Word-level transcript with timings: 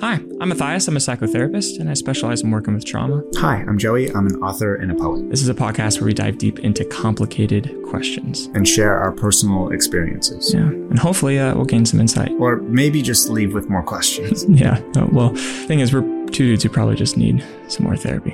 Hi, 0.00 0.14
I'm 0.40 0.48
Matthias. 0.48 0.88
I'm 0.88 0.96
a 0.96 1.00
psychotherapist 1.00 1.78
and 1.78 1.90
I 1.90 1.92
specialize 1.92 2.40
in 2.40 2.50
working 2.50 2.72
with 2.72 2.82
trauma. 2.82 3.22
Hi, 3.36 3.56
I'm 3.56 3.76
Joey. 3.76 4.10
I'm 4.10 4.26
an 4.26 4.36
author 4.36 4.74
and 4.74 4.90
a 4.90 4.94
poet. 4.94 5.28
This 5.28 5.42
is 5.42 5.50
a 5.50 5.54
podcast 5.54 6.00
where 6.00 6.06
we 6.06 6.14
dive 6.14 6.38
deep 6.38 6.60
into 6.60 6.82
complicated 6.86 7.76
questions 7.90 8.46
and 8.54 8.66
share 8.66 8.98
our 8.98 9.12
personal 9.12 9.70
experiences. 9.70 10.54
Yeah, 10.54 10.60
and 10.62 10.98
hopefully 10.98 11.38
uh, 11.38 11.54
we'll 11.54 11.66
gain 11.66 11.84
some 11.84 12.00
insight. 12.00 12.30
Or 12.40 12.56
maybe 12.62 13.02
just 13.02 13.28
leave 13.28 13.52
with 13.52 13.68
more 13.68 13.82
questions. 13.82 14.44
yeah, 14.48 14.82
no, 14.94 15.10
well, 15.12 15.34
thing 15.66 15.80
is, 15.80 15.92
we're 15.92 16.00
two 16.28 16.46
dudes 16.46 16.62
who 16.62 16.70
probably 16.70 16.96
just 16.96 17.18
need 17.18 17.44
some 17.68 17.84
more 17.84 17.96
therapy. 17.96 18.32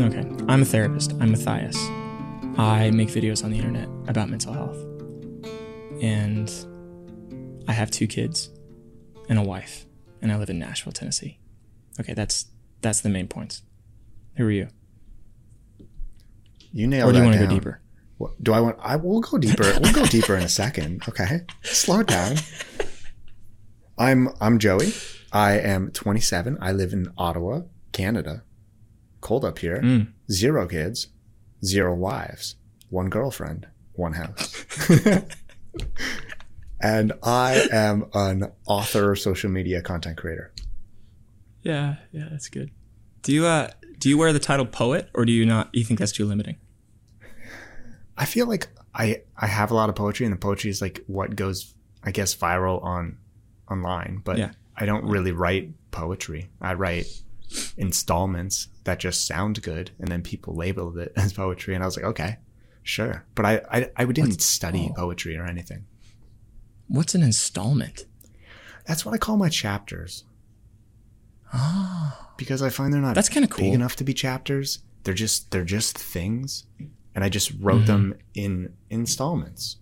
Okay, 0.00 0.44
I'm 0.48 0.62
a 0.62 0.64
therapist. 0.64 1.12
I'm 1.14 1.32
Matthias. 1.32 1.76
I 2.56 2.92
make 2.94 3.08
videos 3.08 3.42
on 3.42 3.50
the 3.50 3.58
internet 3.58 3.88
about 4.06 4.28
mental 4.28 4.52
health 4.52 4.95
and 6.00 6.50
I 7.68 7.72
have 7.72 7.90
two 7.90 8.06
kids 8.06 8.50
and 9.28 9.38
a 9.38 9.42
wife, 9.42 9.86
and 10.22 10.30
I 10.32 10.36
live 10.36 10.50
in 10.50 10.58
Nashville, 10.58 10.92
Tennessee. 10.92 11.38
Okay, 12.00 12.14
that's 12.14 12.46
that's 12.82 13.00
the 13.00 13.08
main 13.08 13.28
points. 13.28 13.62
Who 14.36 14.46
are 14.46 14.50
you? 14.50 14.68
You 16.72 16.86
nailed. 16.86 17.10
Or 17.10 17.12
do 17.12 17.18
you 17.18 17.24
want 17.24 17.36
to 17.36 17.46
go 17.46 17.50
deeper? 17.50 17.80
What, 18.18 18.42
do 18.42 18.52
I 18.52 18.60
want? 18.60 18.78
I 18.80 18.96
will 18.96 19.20
go 19.20 19.38
deeper. 19.38 19.64
we'll 19.80 19.92
go 19.92 20.06
deeper 20.06 20.36
in 20.36 20.42
a 20.42 20.48
second. 20.48 21.02
Okay, 21.08 21.42
slow 21.62 22.00
it 22.00 22.06
down. 22.06 22.36
I'm 23.98 24.28
I'm 24.40 24.58
Joey. 24.58 24.92
I 25.32 25.58
am 25.58 25.90
27. 25.90 26.58
I 26.60 26.72
live 26.72 26.92
in 26.92 27.12
Ottawa, 27.18 27.62
Canada. 27.92 28.42
Cold 29.20 29.44
up 29.44 29.58
here. 29.58 29.80
Mm. 29.82 30.12
Zero 30.30 30.66
kids, 30.66 31.08
zero 31.64 31.94
wives, 31.94 32.56
one 32.90 33.08
girlfriend, 33.10 33.66
one 33.94 34.14
house. 34.14 34.64
and 36.80 37.12
I 37.22 37.68
am 37.72 38.06
an 38.14 38.52
author, 38.66 39.16
social 39.16 39.50
media 39.50 39.82
content 39.82 40.16
creator. 40.16 40.52
Yeah, 41.62 41.96
yeah, 42.12 42.28
that's 42.30 42.48
good. 42.48 42.70
Do 43.22 43.32
you 43.32 43.46
uh 43.46 43.70
do 43.98 44.08
you 44.08 44.18
wear 44.18 44.32
the 44.32 44.38
title 44.38 44.66
poet 44.66 45.08
or 45.14 45.24
do 45.24 45.32
you 45.32 45.44
not 45.44 45.70
you 45.72 45.84
think 45.84 45.98
that's 45.98 46.12
too 46.12 46.24
limiting? 46.24 46.56
I 48.16 48.24
feel 48.24 48.46
like 48.46 48.68
I 48.94 49.22
I 49.36 49.46
have 49.46 49.70
a 49.70 49.74
lot 49.74 49.88
of 49.88 49.94
poetry 49.94 50.26
and 50.26 50.32
the 50.32 50.38
poetry 50.38 50.70
is 50.70 50.80
like 50.80 51.02
what 51.06 51.34
goes 51.34 51.74
I 52.04 52.12
guess 52.12 52.34
viral 52.34 52.82
on 52.84 53.18
online, 53.70 54.22
but 54.24 54.38
yeah. 54.38 54.52
I 54.76 54.86
don't 54.86 55.04
really 55.06 55.32
write 55.32 55.72
poetry. 55.90 56.50
I 56.60 56.74
write 56.74 57.06
installments 57.76 58.68
that 58.84 58.98
just 58.98 59.26
sound 59.26 59.62
good 59.62 59.90
and 59.98 60.08
then 60.08 60.22
people 60.22 60.54
labeled 60.54 60.98
it 60.98 61.12
as 61.16 61.32
poetry 61.32 61.74
and 61.74 61.82
I 61.82 61.86
was 61.86 61.96
like, 61.96 62.06
okay, 62.06 62.36
Sure, 62.86 63.24
but 63.34 63.44
I 63.44 63.60
I, 63.68 63.90
I 63.96 64.04
didn't 64.04 64.30
What's, 64.30 64.44
study 64.44 64.90
oh. 64.92 64.94
poetry 64.94 65.36
or 65.36 65.44
anything. 65.44 65.86
What's 66.86 67.16
an 67.16 67.22
installment? 67.24 68.06
That's 68.86 69.04
what 69.04 69.12
I 69.12 69.18
call 69.18 69.36
my 69.36 69.48
chapters. 69.48 70.22
Oh. 71.52 72.16
Because 72.36 72.62
I 72.62 72.68
find 72.68 72.94
they're 72.94 73.00
not 73.00 73.16
that's 73.16 73.28
kind 73.28 73.42
of 73.42 73.50
cool. 73.50 73.64
big 73.64 73.74
enough 73.74 73.96
to 73.96 74.04
be 74.04 74.14
chapters. 74.14 74.84
They're 75.02 75.14
just 75.14 75.50
they're 75.50 75.64
just 75.64 75.98
things, 75.98 76.66
and 77.12 77.24
I 77.24 77.28
just 77.28 77.50
wrote 77.58 77.78
mm-hmm. 77.78 77.86
them 77.86 78.14
in 78.36 78.74
installments. 78.88 79.78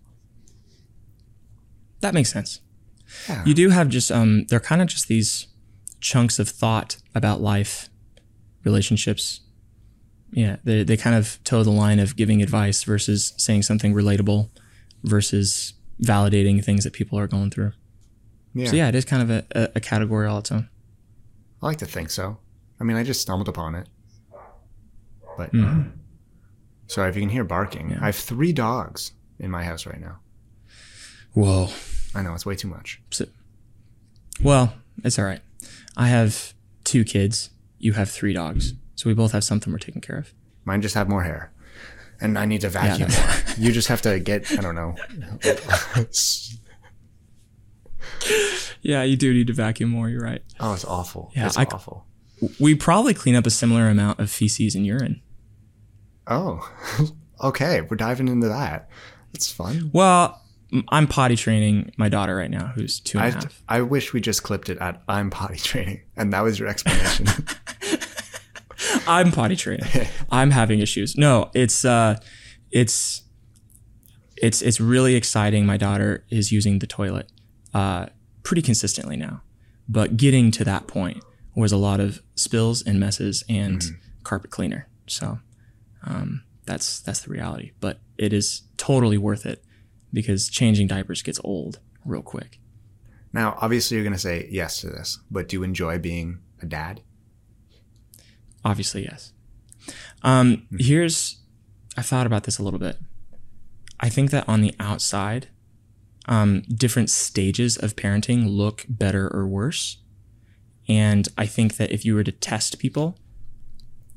That 1.99 2.15
makes 2.15 2.33
sense. 2.33 2.61
Yeah. 3.29 3.45
You 3.45 3.53
do 3.53 3.69
have 3.69 3.89
just 3.89 4.11
um 4.11 4.47
they're 4.47 4.59
kind 4.59 4.81
of 4.81 4.87
just 4.87 5.07
these 5.07 5.45
chunks 5.99 6.39
of 6.39 6.49
thought 6.49 6.97
about 7.13 7.39
life, 7.39 7.87
relationships, 8.63 9.41
yeah, 10.31 10.57
they 10.63 10.83
they 10.83 10.97
kind 10.97 11.15
of 11.15 11.39
toe 11.43 11.63
the 11.63 11.71
line 11.71 11.99
of 11.99 12.15
giving 12.15 12.41
advice 12.41 12.83
versus 12.83 13.33
saying 13.37 13.63
something 13.63 13.93
relatable 13.93 14.49
versus 15.03 15.73
validating 16.01 16.63
things 16.63 16.83
that 16.83 16.93
people 16.93 17.17
are 17.17 17.27
going 17.27 17.49
through. 17.49 17.71
Yeah. 18.53 18.67
So 18.69 18.75
yeah, 18.75 18.87
it 18.87 18.95
is 18.95 19.05
kind 19.05 19.21
of 19.21 19.29
a, 19.29 19.71
a 19.75 19.79
category 19.79 20.27
all 20.27 20.39
its 20.39 20.51
own. 20.51 20.69
I 21.61 21.67
like 21.67 21.77
to 21.77 21.85
think 21.85 22.09
so. 22.09 22.37
I 22.79 22.83
mean, 22.83 22.97
I 22.97 23.03
just 23.03 23.21
stumbled 23.21 23.49
upon 23.49 23.75
it. 23.75 23.87
But 25.37 25.51
mm-hmm. 25.51 25.89
sorry 26.87 27.09
if 27.09 27.15
you 27.15 27.21
can 27.21 27.29
hear 27.29 27.43
barking. 27.43 27.91
Yeah. 27.91 27.97
I 28.01 28.05
have 28.05 28.15
three 28.15 28.53
dogs 28.53 29.11
in 29.39 29.51
my 29.51 29.63
house 29.63 29.85
right 29.85 29.99
now. 29.99 30.19
Whoa. 31.33 31.69
I 32.13 32.21
know 32.21 32.33
it's 32.33 32.45
way 32.45 32.55
too 32.55 32.69
much. 32.69 33.01
So, 33.11 33.25
well, 34.41 34.73
it's 35.03 35.19
all 35.19 35.25
right. 35.25 35.41
I 35.97 36.07
have 36.07 36.53
two 36.85 37.03
kids. 37.03 37.49
You 37.77 37.93
have 37.93 38.09
three 38.09 38.33
dogs. 38.33 38.73
So 38.95 39.09
we 39.09 39.13
both 39.13 39.31
have 39.33 39.43
something 39.43 39.71
we're 39.71 39.79
taking 39.79 40.01
care 40.01 40.17
of. 40.17 40.33
Mine 40.63 40.81
just 40.81 40.95
have 40.95 41.07
more 41.07 41.23
hair. 41.23 41.51
And 42.21 42.39
I 42.39 42.45
need 42.45 42.61
to 42.61 42.69
vacuum 42.69 43.09
yeah, 43.11 43.25
more. 43.25 43.55
you 43.57 43.71
just 43.71 43.89
have 43.89 44.01
to 44.03 44.19
get, 44.19 44.49
I 44.57 44.61
don't 44.61 44.75
know. 44.75 44.95
yeah, 48.81 49.03
you 49.03 49.17
do 49.17 49.33
need 49.33 49.47
to 49.47 49.53
vacuum 49.53 49.89
more. 49.89 50.09
You're 50.09 50.23
right. 50.23 50.41
Oh, 50.59 50.73
it's 50.73 50.85
awful. 50.85 51.31
Yeah, 51.35 51.47
it's 51.47 51.57
I, 51.57 51.65
awful. 51.65 52.05
We 52.59 52.73
probably 52.75 53.13
clean 53.13 53.35
up 53.35 53.45
a 53.45 53.49
similar 53.49 53.89
amount 53.89 54.19
of 54.19 54.31
feces 54.31 54.75
and 54.75 54.85
urine. 54.85 55.21
Oh, 56.27 56.69
okay. 57.43 57.81
We're 57.81 57.97
diving 57.97 58.29
into 58.29 58.47
that. 58.47 58.89
That's 59.33 59.51
fun. 59.51 59.91
Well, 59.93 60.41
I'm 60.89 61.07
potty 61.07 61.35
training 61.35 61.91
my 61.97 62.09
daughter 62.09 62.35
right 62.35 62.49
now, 62.49 62.67
who's 62.67 62.99
two 62.99 63.17
and 63.17 63.25
I, 63.25 63.29
a 63.29 63.33
half. 63.33 63.63
I 63.67 63.81
wish 63.81 64.13
we 64.13 64.21
just 64.21 64.43
clipped 64.43 64.69
it 64.69 64.77
at 64.79 65.01
I'm 65.07 65.29
potty 65.29 65.57
training, 65.57 66.01
and 66.15 66.33
that 66.33 66.41
was 66.41 66.59
your 66.59 66.67
explanation. 66.67 67.27
I'm 69.07 69.31
potty 69.31 69.55
training. 69.55 69.87
I'm 70.29 70.51
having 70.51 70.79
issues. 70.79 71.17
No, 71.17 71.51
it's 71.53 71.85
uh, 71.85 72.19
it's 72.71 73.23
it's 74.37 74.61
it's 74.61 74.79
really 74.79 75.15
exciting. 75.15 75.65
My 75.65 75.77
daughter 75.77 76.25
is 76.29 76.51
using 76.51 76.79
the 76.79 76.87
toilet 76.87 77.31
uh, 77.73 78.07
pretty 78.43 78.61
consistently 78.61 79.15
now, 79.15 79.41
but 79.87 80.17
getting 80.17 80.51
to 80.51 80.63
that 80.63 80.87
point 80.87 81.23
was 81.55 81.71
a 81.71 81.77
lot 81.77 81.99
of 81.99 82.21
spills 82.35 82.81
and 82.81 82.99
messes 82.99 83.43
and 83.47 83.79
mm-hmm. 83.79 83.95
carpet 84.23 84.51
cleaner. 84.51 84.87
So 85.07 85.39
um, 86.03 86.43
that's 86.65 86.99
that's 86.99 87.21
the 87.21 87.31
reality. 87.31 87.71
But 87.79 87.99
it 88.17 88.33
is 88.33 88.63
totally 88.77 89.17
worth 89.17 89.45
it 89.45 89.63
because 90.11 90.49
changing 90.49 90.87
diapers 90.87 91.21
gets 91.21 91.39
old 91.43 91.79
real 92.05 92.21
quick. 92.21 92.59
Now, 93.33 93.57
obviously, 93.59 93.95
you're 93.95 94.03
going 94.03 94.13
to 94.13 94.19
say 94.19 94.47
yes 94.49 94.79
to 94.81 94.87
this, 94.87 95.19
but 95.29 95.49
do 95.49 95.57
you 95.57 95.63
enjoy 95.63 95.99
being 95.99 96.39
a 96.61 96.65
dad? 96.65 97.01
Obviously, 98.65 99.03
yes. 99.03 99.31
Um, 100.23 100.57
mm-hmm. 100.57 100.77
Here's, 100.79 101.37
I 101.95 102.01
thought 102.01 102.25
about 102.25 102.43
this 102.43 102.57
a 102.57 102.63
little 102.63 102.79
bit. 102.79 102.97
I 103.99 104.09
think 104.09 104.31
that 104.31 104.49
on 104.49 104.61
the 104.61 104.73
outside, 104.79 105.47
um, 106.27 106.63
different 106.63 107.09
stages 107.09 107.77
of 107.77 107.95
parenting 107.95 108.45
look 108.49 108.85
better 108.89 109.33
or 109.33 109.47
worse. 109.47 109.97
And 110.87 111.27
I 111.37 111.45
think 111.45 111.77
that 111.77 111.91
if 111.91 112.03
you 112.03 112.15
were 112.15 112.23
to 112.23 112.31
test 112.31 112.79
people, 112.79 113.17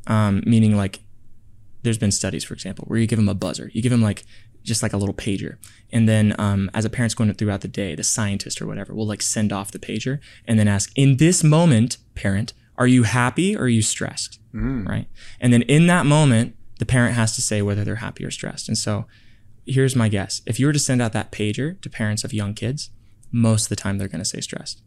um, 0.06 0.42
meaning 0.46 0.76
like 0.76 1.00
there's 1.82 1.98
been 1.98 2.10
studies, 2.10 2.44
for 2.44 2.54
example, 2.54 2.84
where 2.88 2.98
you 2.98 3.06
give 3.06 3.18
them 3.18 3.28
a 3.28 3.34
buzzer, 3.34 3.70
you 3.72 3.82
give 3.82 3.92
them 3.92 4.02
like 4.02 4.24
just 4.62 4.82
like 4.82 4.92
a 4.92 4.96
little 4.96 5.14
pager. 5.14 5.56
And 5.92 6.08
then 6.08 6.34
um, 6.38 6.70
as 6.74 6.84
a 6.84 6.90
parent's 6.90 7.14
going 7.14 7.32
throughout 7.34 7.60
the 7.60 7.68
day, 7.68 7.94
the 7.94 8.02
scientist 8.02 8.60
or 8.60 8.66
whatever 8.66 8.94
will 8.94 9.06
like 9.06 9.22
send 9.22 9.52
off 9.52 9.70
the 9.70 9.78
pager 9.78 10.20
and 10.46 10.58
then 10.58 10.68
ask, 10.68 10.90
in 10.96 11.18
this 11.18 11.44
moment, 11.44 11.98
parent, 12.14 12.52
are 12.78 12.86
you 12.86 13.02
happy 13.02 13.56
or 13.56 13.62
are 13.62 13.68
you 13.68 13.82
stressed? 13.82 14.40
Mm. 14.54 14.88
Right. 14.88 15.08
And 15.40 15.52
then 15.52 15.62
in 15.62 15.88
that 15.88 16.06
moment, 16.06 16.54
the 16.78 16.86
parent 16.86 17.14
has 17.14 17.34
to 17.34 17.42
say 17.42 17.60
whether 17.60 17.84
they're 17.84 17.96
happy 17.96 18.24
or 18.24 18.30
stressed. 18.30 18.68
And 18.68 18.78
so 18.78 19.06
here's 19.66 19.96
my 19.96 20.08
guess. 20.08 20.40
If 20.46 20.58
you 20.58 20.66
were 20.66 20.72
to 20.72 20.78
send 20.78 21.02
out 21.02 21.12
that 21.12 21.32
pager 21.32 21.80
to 21.80 21.90
parents 21.90 22.24
of 22.24 22.32
young 22.32 22.54
kids, 22.54 22.90
most 23.30 23.64
of 23.64 23.68
the 23.68 23.76
time 23.76 23.98
they're 23.98 24.08
going 24.08 24.20
to 24.20 24.24
say 24.24 24.40
stressed. 24.40 24.82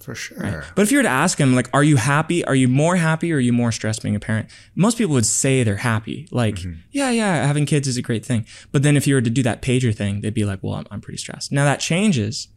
For 0.00 0.14
sure. 0.14 0.38
Right? 0.38 0.64
But 0.74 0.82
if 0.82 0.92
you 0.92 0.98
were 0.98 1.04
to 1.04 1.08
ask 1.08 1.38
them, 1.38 1.54
like, 1.54 1.70
are 1.72 1.82
you 1.82 1.96
happy? 1.96 2.44
Are 2.44 2.54
you 2.54 2.68
more 2.68 2.96
happy 2.96 3.32
or 3.32 3.36
are 3.36 3.40
you 3.40 3.52
more 3.52 3.72
stressed 3.72 4.02
being 4.02 4.14
a 4.14 4.20
parent? 4.20 4.48
Most 4.74 4.98
people 4.98 5.14
would 5.14 5.24
say 5.24 5.62
they're 5.62 5.76
happy. 5.76 6.28
Like, 6.30 6.56
mm-hmm. 6.56 6.80
yeah, 6.90 7.10
yeah, 7.10 7.46
having 7.46 7.66
kids 7.66 7.88
is 7.88 7.96
a 7.96 8.02
great 8.02 8.24
thing. 8.24 8.46
But 8.72 8.82
then 8.82 8.96
if 8.96 9.06
you 9.06 9.14
were 9.14 9.22
to 9.22 9.30
do 9.30 9.42
that 9.44 9.62
pager 9.62 9.94
thing, 9.94 10.20
they'd 10.20 10.34
be 10.34 10.44
like, 10.44 10.62
well, 10.62 10.74
I'm, 10.74 10.86
I'm 10.90 11.00
pretty 11.00 11.18
stressed. 11.18 11.50
Now 11.50 11.64
that 11.64 11.80
changes 11.80 12.48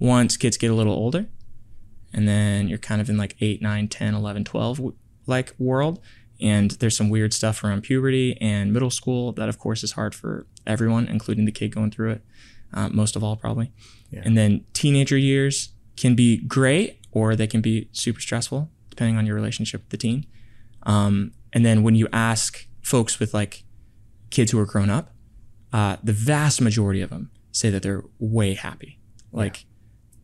once 0.00 0.36
kids 0.36 0.56
get 0.56 0.70
a 0.70 0.74
little 0.74 0.92
older 0.92 1.26
and 2.12 2.26
then 2.26 2.68
you're 2.68 2.78
kind 2.78 3.00
of 3.00 3.08
in 3.08 3.16
like 3.16 3.36
8 3.40 3.62
9 3.62 3.88
10 3.88 4.14
11 4.14 4.44
12 4.44 4.80
like 5.26 5.54
world 5.58 6.00
and 6.40 6.72
there's 6.72 6.96
some 6.96 7.10
weird 7.10 7.34
stuff 7.34 7.62
around 7.64 7.82
puberty 7.82 8.36
and 8.40 8.72
middle 8.72 8.90
school 8.90 9.32
that 9.32 9.48
of 9.48 9.58
course 9.58 9.82
is 9.82 9.92
hard 9.92 10.14
for 10.14 10.46
everyone 10.66 11.06
including 11.06 11.44
the 11.44 11.52
kid 11.52 11.74
going 11.74 11.90
through 11.90 12.12
it 12.12 12.22
uh, 12.72 12.88
most 12.88 13.16
of 13.16 13.24
all 13.24 13.36
probably. 13.36 13.72
Yeah. 14.10 14.22
And 14.24 14.36
then 14.36 14.64
teenager 14.72 15.16
years 15.16 15.70
can 15.96 16.14
be 16.14 16.38
great 16.38 17.00
or 17.10 17.36
they 17.36 17.46
can 17.46 17.60
be 17.60 17.88
super 17.92 18.20
stressful 18.20 18.70
depending 18.90 19.16
on 19.16 19.26
your 19.26 19.34
relationship 19.34 19.82
with 19.82 19.90
the 19.90 19.96
teen. 19.96 20.26
Um, 20.84 21.32
and 21.52 21.64
then 21.64 21.82
when 21.82 21.94
you 21.94 22.08
ask 22.12 22.66
folks 22.82 23.18
with 23.18 23.32
like 23.32 23.64
kids 24.30 24.52
who 24.52 24.58
are 24.58 24.66
grown 24.66 24.90
up, 24.90 25.14
uh, 25.72 25.96
the 26.02 26.12
vast 26.12 26.60
majority 26.60 27.00
of 27.00 27.10
them 27.10 27.30
say 27.52 27.70
that 27.70 27.82
they're 27.82 28.04
way 28.18 28.54
happy. 28.54 28.98
Like, 29.32 29.62
yeah. 29.62 29.64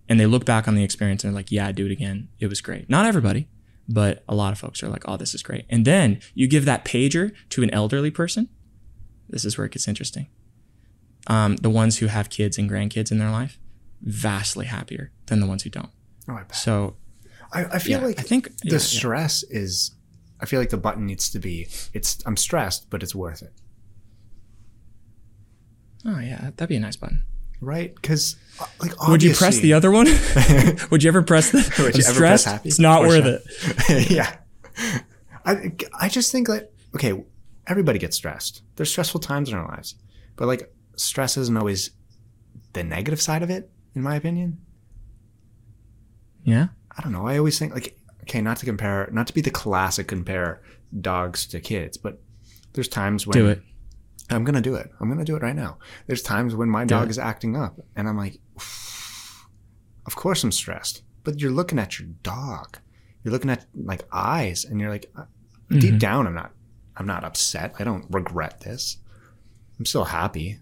And 0.09 0.21
they 0.21 0.27
look 0.27 0.45
back 0.45 0.69
on 0.69 0.75
the 0.75 0.85
experience 0.85 1.25
and 1.25 1.33
they're 1.33 1.39
like, 1.39 1.51
yeah, 1.51 1.69
I'd 1.69 1.77
do 1.77 1.87
it 1.87 1.93
again. 1.93 2.29
It 2.39 2.49
was 2.49 2.61
great. 2.61 2.89
Not 2.91 3.07
everybody, 3.07 3.49
but 3.89 4.23
a 4.29 4.35
lot 4.35 4.53
of 4.53 4.59
folks 4.59 4.83
are 4.83 4.89
like, 4.89 5.05
oh, 5.07 5.17
this 5.17 5.35
is 5.35 5.43
great. 5.43 5.65
And 5.71 5.85
then 5.85 6.21
you 6.35 6.47
give 6.47 6.65
that 6.67 6.85
pager 6.85 7.33
to 7.51 7.63
an 7.63 7.71
elderly 7.71 8.11
person. 8.11 8.49
This 9.29 9.45
is 9.45 9.57
where 9.57 9.67
it 9.67 9.73
gets 9.73 9.89
interesting. 9.89 10.29
Um, 11.27 11.57
the 11.57 11.71
ones 11.71 11.99
who 11.99 12.07
have 12.07 12.29
kids 12.29 12.59
and 12.59 12.71
grandkids 12.71 13.11
in 13.11 13.19
their 13.19 13.31
life, 13.31 13.59
vastly 14.03 14.67
happier 14.67 15.11
than 15.27 15.41
the 15.41 15.47
ones 15.47 15.63
who 15.63 15.71
don't. 15.71 15.91
Oh, 16.29 16.35
I 16.35 16.43
bet. 16.43 16.57
so 16.57 16.97
I, 17.53 17.65
I 17.65 17.79
feel 17.79 18.01
yeah, 18.01 18.07
like 18.07 18.19
I 18.19 18.23
think 18.23 18.57
the 18.59 18.73
yeah, 18.73 18.79
stress 18.79 19.45
yeah. 19.51 19.61
is 19.61 19.93
I 20.41 20.47
feel 20.47 20.61
like 20.61 20.71
the 20.71 20.77
button 20.77 21.07
needs 21.07 21.31
to 21.31 21.39
be 21.39 21.69
it's 21.93 22.19
I'm 22.27 22.37
stressed, 22.37 22.91
but 22.91 23.03
it's 23.03 23.15
worth 23.15 23.43
it. 23.43 23.53
Oh 26.05 26.19
yeah, 26.19 26.51
that'd 26.57 26.69
be 26.69 26.77
a 26.77 26.81
nice 26.81 26.97
button. 26.97 27.23
Right? 27.61 27.95
Because 27.95 28.37
like 28.81 29.09
would 29.09 29.23
you 29.23 29.35
press 29.35 29.59
the 29.59 29.73
other 29.73 29.91
one? 29.91 30.07
would 30.91 31.03
you 31.03 31.09
ever 31.09 31.23
press 31.23 31.51
the 31.51 31.83
would 31.83 31.97
you 31.97 32.05
ever 32.07 32.19
press 32.19 32.45
happy? 32.45 32.69
It's 32.69 32.79
not 32.79 33.03
worth 33.03 33.25
it. 33.25 34.11
yeah. 34.11 34.37
I 35.45 35.73
I 35.99 36.09
just 36.09 36.33
think 36.33 36.49
that 36.49 36.73
okay, 36.95 37.25
everybody 37.67 37.99
gets 37.99 38.17
stressed. 38.17 38.63
There's 38.77 38.91
stressful 38.91 39.21
times 39.21 39.49
in 39.49 39.57
our 39.57 39.67
lives, 39.67 39.97
but 40.37 40.47
like 40.47 40.73
stress 40.97 41.37
isn't 41.37 41.57
always 41.57 41.91
the 42.73 42.85
negative 42.85 43.21
side 43.21 43.43
of 43.43 43.51
it, 43.51 43.71
in 43.95 44.03
my 44.03 44.17
opinion. 44.17 44.59
Yeah. 46.45 46.69
I 46.97 47.03
don't 47.03 47.13
know. 47.13 47.27
I 47.27 47.39
always 47.39 47.59
think 47.59 47.75
like 47.75 47.97
okay, 48.23 48.41
not 48.41 48.59
to 48.59 48.67
compare, 48.67 49.09
not 49.13 49.27
to 49.27 49.35
be 49.35 49.41
the 49.41 49.51
classic 49.51 50.09
compare 50.09 50.63
dogs 51.01 51.47
to 51.47 51.61
kids, 51.61 51.97
but 51.97 52.21
there's 52.73 52.89
times 52.89 53.27
when 53.27 53.35
do 53.35 53.49
it. 53.49 53.63
I'm 54.31 54.45
gonna 54.45 54.61
do 54.61 54.75
it. 54.75 54.91
I'm 55.01 55.09
gonna 55.09 55.25
do 55.25 55.37
it 55.37 55.43
right 55.43 55.57
now. 55.57 55.79
There's 56.07 56.23
times 56.23 56.55
when 56.55 56.69
my 56.69 56.85
do 56.85 56.95
dog 56.95 57.07
it. 57.07 57.11
is 57.11 57.19
acting 57.19 57.57
up, 57.57 57.79
and 57.97 58.09
I'm 58.09 58.17
like, 58.17 58.39
of 60.07 60.17
course 60.17 60.45
I'm 60.45 60.53
stressed. 60.53 61.03
But 61.23 61.41
you're 61.41 61.51
looking 61.51 61.79
at 61.79 61.99
your 61.99 62.09
dog. 62.23 62.79
You're 63.23 63.33
looking 63.33 63.51
at 63.51 63.65
like 63.75 64.05
eyes, 64.13 64.65
and 64.65 64.81
you're 64.81 64.91
like, 64.91 65.11
uh, 65.17 65.23
mm-hmm. 65.23 65.79
deep 65.79 65.99
down, 65.99 66.27
I'm 66.27 66.35
not. 66.35 66.53
I'm 66.97 67.07
not 67.07 67.25
upset. 67.25 67.75
I 67.79 67.85
don't 67.85 68.05
regret 68.11 68.61
this. 68.61 68.99
I'm 69.79 69.87
still 69.87 70.05
happy. 70.05 70.59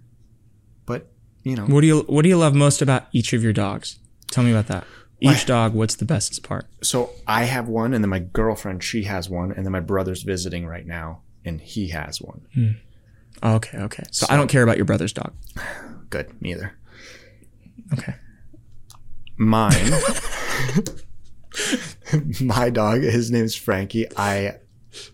But 0.86 1.10
you 1.42 1.56
know, 1.56 1.66
what 1.66 1.80
do 1.80 1.86
you 1.86 2.00
what 2.02 2.22
do 2.22 2.28
you 2.28 2.38
love 2.38 2.54
most 2.54 2.80
about 2.80 3.06
each 3.12 3.32
of 3.32 3.42
your 3.42 3.52
dogs? 3.52 3.98
Tell 4.30 4.44
me 4.44 4.52
about 4.52 4.68
that. 4.68 4.86
Each 5.20 5.46
dog, 5.46 5.72
what's 5.72 5.94
the 5.94 6.04
bestest 6.04 6.42
part? 6.42 6.66
So 6.82 7.10
I 7.28 7.44
have 7.44 7.68
one, 7.68 7.94
and 7.94 8.02
then 8.02 8.08
my 8.08 8.18
girlfriend, 8.18 8.82
she 8.82 9.04
has 9.04 9.30
one, 9.30 9.52
and 9.52 9.64
then 9.64 9.70
my 9.70 9.78
brother's 9.78 10.24
visiting 10.24 10.66
right 10.66 10.84
now, 10.84 11.20
and 11.44 11.60
he 11.60 11.88
has 11.88 12.20
one. 12.20 12.40
Hmm. 12.54 12.70
Okay, 13.40 13.78
okay. 13.78 14.02
So, 14.10 14.26
so 14.26 14.32
I 14.32 14.36
don't 14.36 14.48
care 14.48 14.64
about 14.64 14.78
your 14.78 14.84
brother's 14.84 15.12
dog. 15.12 15.32
Good, 16.10 16.40
me 16.42 16.52
either. 16.52 16.72
Okay. 17.92 18.14
Mine, 19.42 19.92
my 22.40 22.70
dog, 22.70 23.02
his 23.02 23.30
name's 23.30 23.54
Frankie. 23.54 24.06
I, 24.16 24.56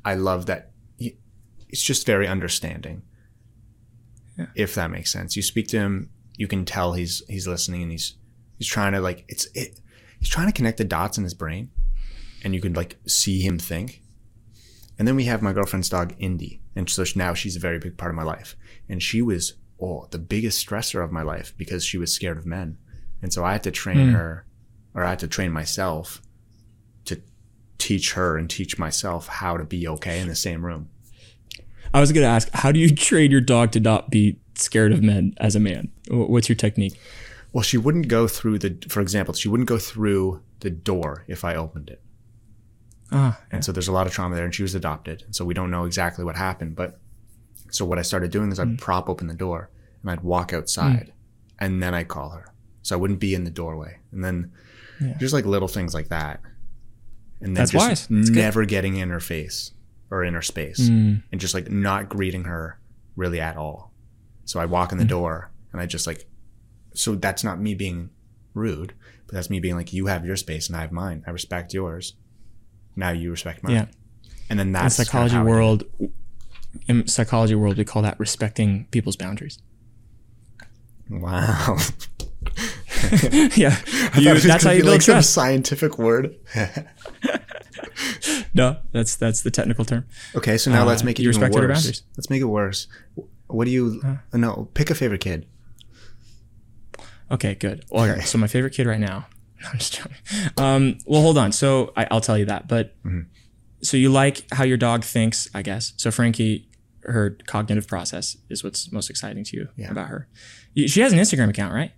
I 0.04 0.14
love 0.14 0.46
that. 0.46 0.72
He, 0.96 1.16
he's 1.68 1.82
just 1.82 2.06
very 2.06 2.26
understanding. 2.26 3.02
Yeah. 4.36 4.46
If 4.54 4.74
that 4.74 4.90
makes 4.90 5.12
sense. 5.12 5.34
You 5.36 5.42
speak 5.42 5.68
to 5.68 5.78
him, 5.78 6.10
you 6.36 6.46
can 6.46 6.64
tell 6.64 6.92
he's 6.92 7.22
he's 7.28 7.48
listening, 7.48 7.82
and 7.82 7.90
he's 7.90 8.16
he's 8.58 8.68
trying 8.68 8.92
to 8.92 9.00
like 9.00 9.24
it's 9.28 9.48
it 9.54 9.80
he's 10.18 10.28
trying 10.28 10.46
to 10.46 10.52
connect 10.52 10.78
the 10.78 10.84
dots 10.84 11.18
in 11.18 11.24
his 11.24 11.34
brain 11.34 11.70
and 12.44 12.54
you 12.54 12.60
can 12.60 12.72
like 12.72 12.96
see 13.06 13.40
him 13.40 13.58
think. 13.58 14.02
And 14.98 15.06
then 15.06 15.16
we 15.16 15.24
have 15.24 15.42
my 15.42 15.52
girlfriend's 15.52 15.88
dog, 15.88 16.14
Indy. 16.18 16.60
And 16.74 16.88
so 16.88 17.04
now 17.14 17.34
she's 17.34 17.56
a 17.56 17.60
very 17.60 17.78
big 17.78 17.96
part 17.96 18.10
of 18.10 18.16
my 18.16 18.24
life. 18.24 18.56
And 18.88 19.02
she 19.02 19.22
was, 19.22 19.54
oh, 19.80 20.08
the 20.10 20.18
biggest 20.18 20.66
stressor 20.66 21.04
of 21.04 21.12
my 21.12 21.22
life 21.22 21.54
because 21.56 21.84
she 21.84 21.98
was 21.98 22.12
scared 22.12 22.36
of 22.36 22.46
men. 22.46 22.78
And 23.22 23.32
so 23.32 23.44
I 23.44 23.52
had 23.52 23.62
to 23.64 23.70
train 23.70 24.08
mm. 24.08 24.12
her, 24.12 24.46
or 24.94 25.04
I 25.04 25.10
had 25.10 25.18
to 25.20 25.28
train 25.28 25.52
myself 25.52 26.22
to 27.06 27.20
teach 27.78 28.12
her 28.12 28.36
and 28.36 28.48
teach 28.48 28.78
myself 28.78 29.26
how 29.28 29.56
to 29.56 29.64
be 29.64 29.88
okay 29.88 30.20
in 30.20 30.28
the 30.28 30.36
same 30.36 30.64
room. 30.64 30.88
I 31.92 32.00
was 32.00 32.12
going 32.12 32.24
to 32.24 32.28
ask, 32.28 32.48
how 32.52 32.70
do 32.70 32.78
you 32.78 32.94
train 32.94 33.30
your 33.30 33.40
dog 33.40 33.72
to 33.72 33.80
not 33.80 34.10
be 34.10 34.38
scared 34.54 34.92
of 34.92 35.02
men 35.02 35.34
as 35.38 35.56
a 35.56 35.60
man? 35.60 35.90
What's 36.10 36.48
your 36.48 36.56
technique? 36.56 36.98
Well, 37.52 37.62
she 37.62 37.78
wouldn't 37.78 38.08
go 38.08 38.28
through 38.28 38.58
the, 38.58 38.76
for 38.88 39.00
example, 39.00 39.32
she 39.34 39.48
wouldn't 39.48 39.68
go 39.68 39.78
through 39.78 40.42
the 40.60 40.70
door 40.70 41.24
if 41.26 41.44
I 41.44 41.54
opened 41.54 41.88
it. 41.88 42.02
Ah, 43.10 43.40
and 43.50 43.64
so 43.64 43.72
there's 43.72 43.88
a 43.88 43.92
lot 43.92 44.06
of 44.06 44.12
trauma 44.12 44.36
there, 44.36 44.44
and 44.44 44.54
she 44.54 44.62
was 44.62 44.74
adopted, 44.74 45.22
and 45.22 45.34
so 45.34 45.42
we 45.42 45.54
don't 45.54 45.70
know 45.70 45.84
exactly 45.84 46.24
what 46.24 46.36
happened. 46.36 46.76
But 46.76 47.00
so 47.70 47.86
what 47.86 47.98
I 47.98 48.02
started 48.02 48.30
doing 48.30 48.52
is 48.52 48.60
I'd 48.60 48.68
mm. 48.68 48.78
prop 48.78 49.08
open 49.08 49.28
the 49.28 49.34
door 49.34 49.70
and 50.02 50.10
I'd 50.10 50.20
walk 50.20 50.52
outside, 50.52 51.06
mm. 51.06 51.12
and 51.58 51.82
then 51.82 51.94
I'd 51.94 52.08
call 52.08 52.30
her, 52.30 52.52
so 52.82 52.96
I 52.96 52.98
wouldn't 52.98 53.20
be 53.20 53.34
in 53.34 53.44
the 53.44 53.50
doorway. 53.50 53.98
And 54.12 54.24
then 54.24 54.52
yeah. 55.00 55.16
just 55.18 55.34
like 55.34 55.44
little 55.44 55.68
things 55.68 55.94
like 55.94 56.08
that, 56.08 56.40
and 57.40 57.56
then 57.56 57.62
That's 57.62 57.72
just 57.72 58.10
wise. 58.10 58.10
never 58.10 58.62
good. 58.62 58.68
getting 58.68 58.96
in 58.96 59.10
her 59.10 59.20
face 59.20 59.72
or 60.10 60.24
in 60.24 60.34
her 60.34 60.42
space, 60.42 60.80
mm. 60.80 61.22
and 61.30 61.40
just 61.40 61.54
like 61.54 61.70
not 61.70 62.08
greeting 62.08 62.44
her 62.44 62.78
really 63.16 63.40
at 63.40 63.56
all. 63.56 63.92
So 64.44 64.60
I 64.60 64.64
walk 64.64 64.92
in 64.92 64.98
the 64.98 65.04
mm. 65.04 65.08
door 65.08 65.50
and 65.72 65.80
I 65.80 65.86
just 65.86 66.06
like 66.06 66.26
so 66.94 67.14
that's 67.14 67.44
not 67.44 67.60
me 67.60 67.74
being 67.74 68.10
rude, 68.54 68.94
but 69.26 69.34
that's 69.34 69.50
me 69.50 69.60
being 69.60 69.76
like, 69.76 69.92
you 69.92 70.06
have 70.06 70.24
your 70.24 70.36
space 70.36 70.68
and 70.68 70.76
I 70.76 70.80
have 70.80 70.92
mine. 70.92 71.22
I 71.26 71.30
respect 71.30 71.72
yours. 71.72 72.14
Now 72.96 73.10
you 73.10 73.30
respect 73.30 73.62
mine. 73.62 73.74
Yeah. 73.74 73.86
And 74.50 74.58
then 74.58 74.72
that's 74.72 74.98
in 74.98 75.04
psychology 75.04 75.38
world. 75.38 75.84
In 76.88 77.06
psychology 77.06 77.54
world, 77.54 77.76
we 77.78 77.84
call 77.84 78.02
that 78.02 78.18
respecting 78.18 78.86
people's 78.90 79.16
boundaries. 79.16 79.60
Wow. 81.08 81.76
yeah, 83.56 83.76
you, 84.16 84.34
that's 84.38 84.64
how 84.64 84.70
you 84.70 84.82
build 84.82 84.94
like 84.94 85.00
trust. 85.02 85.32
Some 85.32 85.42
scientific 85.42 85.98
word. 85.98 86.36
no, 88.54 88.78
that's 88.92 89.16
that's 89.16 89.42
the 89.42 89.50
technical 89.50 89.84
term. 89.84 90.06
Okay, 90.34 90.58
so 90.58 90.70
now 90.70 90.82
uh, 90.82 90.86
let's 90.86 91.02
make 91.02 91.18
it 91.18 91.22
you 91.22 91.30
even 91.30 91.52
worse. 91.52 92.02
Let's 92.16 92.30
make 92.30 92.40
it 92.40 92.46
worse. 92.46 92.86
What 93.46 93.64
do 93.64 93.70
you? 93.70 94.00
Uh, 94.04 94.36
no, 94.36 94.68
pick 94.74 94.90
a 94.90 94.94
favorite 94.94 95.20
kid. 95.20 95.46
Okay, 97.30 97.54
good. 97.54 97.84
Okay, 97.92 98.20
so 98.20 98.38
my 98.38 98.46
favorite 98.46 98.72
kid 98.72 98.86
right 98.86 99.00
now. 99.00 99.26
No, 99.60 99.70
I'm 99.72 99.78
just 99.78 99.94
joking. 99.94 100.16
Um, 100.56 100.98
well, 101.04 101.20
hold 101.20 101.36
on. 101.36 101.50
So 101.50 101.92
I, 101.96 102.06
will 102.12 102.20
tell 102.20 102.38
you 102.38 102.44
that. 102.44 102.68
But 102.68 102.96
mm-hmm. 103.02 103.22
so 103.82 103.96
you 103.96 104.08
like 104.08 104.44
how 104.52 104.62
your 104.62 104.76
dog 104.76 105.02
thinks, 105.02 105.48
I 105.52 105.62
guess. 105.62 105.94
So 105.96 106.12
Frankie, 106.12 106.68
her 107.02 107.36
cognitive 107.46 107.88
process 107.88 108.36
is 108.48 108.62
what's 108.62 108.92
most 108.92 109.10
exciting 109.10 109.42
to 109.42 109.56
you 109.56 109.68
yeah. 109.74 109.90
about 109.90 110.10
her. 110.10 110.28
She 110.76 111.00
has 111.00 111.12
an 111.12 111.18
Instagram 111.18 111.48
account, 111.48 111.74
right? 111.74 111.90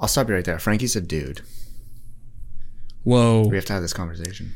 I'll 0.00 0.08
stop 0.08 0.28
you 0.28 0.34
right 0.34 0.44
there. 0.44 0.58
Frankie's 0.58 0.96
a 0.96 1.00
dude. 1.00 1.42
Whoa. 3.04 3.46
We 3.48 3.56
have 3.56 3.64
to 3.66 3.72
have 3.72 3.82
this 3.82 3.92
conversation. 3.92 4.54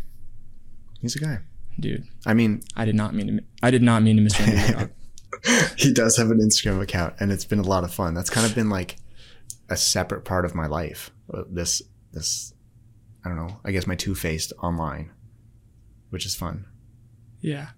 He's 1.01 1.17
a 1.17 1.21
guy. 1.21 1.39
Dude. 1.81 2.07
I 2.27 2.35
mean, 2.35 2.63
I 2.77 2.85
did 2.85 2.95
not 2.95 3.15
mean 3.15 3.39
to. 3.39 3.45
I 3.63 3.71
did 3.71 3.83
not 3.83 4.03
mean 4.03 4.17
to 4.17 4.23
misgender 4.23 4.91
he 5.77 5.93
does 5.93 6.17
have 6.17 6.31
an 6.31 6.39
Instagram 6.39 6.81
account, 6.81 7.15
and 7.19 7.33
it's 7.33 7.45
been 7.45 7.59
a 7.59 7.65
lot 7.65 7.85
of 7.85 7.93
fun. 7.93 8.15
That's 8.15 8.31
kind 8.31 8.47
of 8.47 8.55
been 8.55 8.69
like 8.69 8.97
a 9.69 9.77
separate 9.77 10.25
part 10.25 10.45
of 10.45 10.55
my 10.55 10.67
life. 10.67 11.11
Uh, 11.33 11.43
this 11.49 11.83
this 12.13 12.53
I 13.25 13.29
don't 13.29 13.37
know. 13.37 13.61
I 13.65 13.73
guess 13.73 13.87
my 13.87 13.95
two 13.95 14.15
faced 14.15 14.53
online, 14.63 15.11
which 16.11 16.27
is 16.27 16.35
fun. 16.35 16.67
Yeah. 17.41 17.69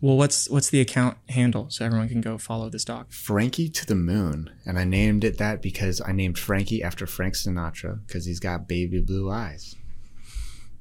Well, 0.00 0.16
what's 0.16 0.48
what's 0.50 0.68
the 0.68 0.80
account 0.80 1.16
handle 1.30 1.70
so 1.70 1.84
everyone 1.84 2.08
can 2.08 2.20
go 2.20 2.36
follow 2.36 2.68
this 2.68 2.84
dog? 2.84 3.12
Frankie 3.12 3.68
to 3.70 3.86
the 3.86 3.94
moon, 3.94 4.50
and 4.66 4.78
I 4.78 4.84
named 4.84 5.24
it 5.24 5.38
that 5.38 5.62
because 5.62 6.02
I 6.04 6.12
named 6.12 6.38
Frankie 6.38 6.82
after 6.82 7.06
Frank 7.06 7.34
Sinatra 7.34 8.06
because 8.06 8.26
he's 8.26 8.40
got 8.40 8.68
baby 8.68 9.00
blue 9.00 9.30
eyes. 9.30 9.74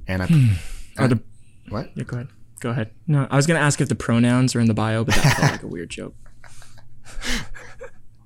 And 0.07 0.22
I, 0.24 0.27
hmm. 0.27 0.53
Are 0.98 1.07
the 1.07 1.22
what? 1.69 1.91
Yeah, 1.95 2.03
go 2.03 2.17
ahead. 2.17 2.27
Go 2.60 2.69
ahead. 2.72 2.91
No, 3.07 3.27
I 3.29 3.36
was 3.36 3.48
gonna 3.48 3.60
ask 3.60 3.79
if 3.79 3.89
the 3.89 3.95
pronouns 3.95 4.55
are 4.55 4.60
in 4.60 4.67
the 4.67 4.74
bio, 4.74 5.03
but 5.03 5.15
that 5.15 5.38
felt 5.38 5.51
like 5.51 5.63
a 5.63 5.67
weird 5.67 5.89
joke. 5.89 6.15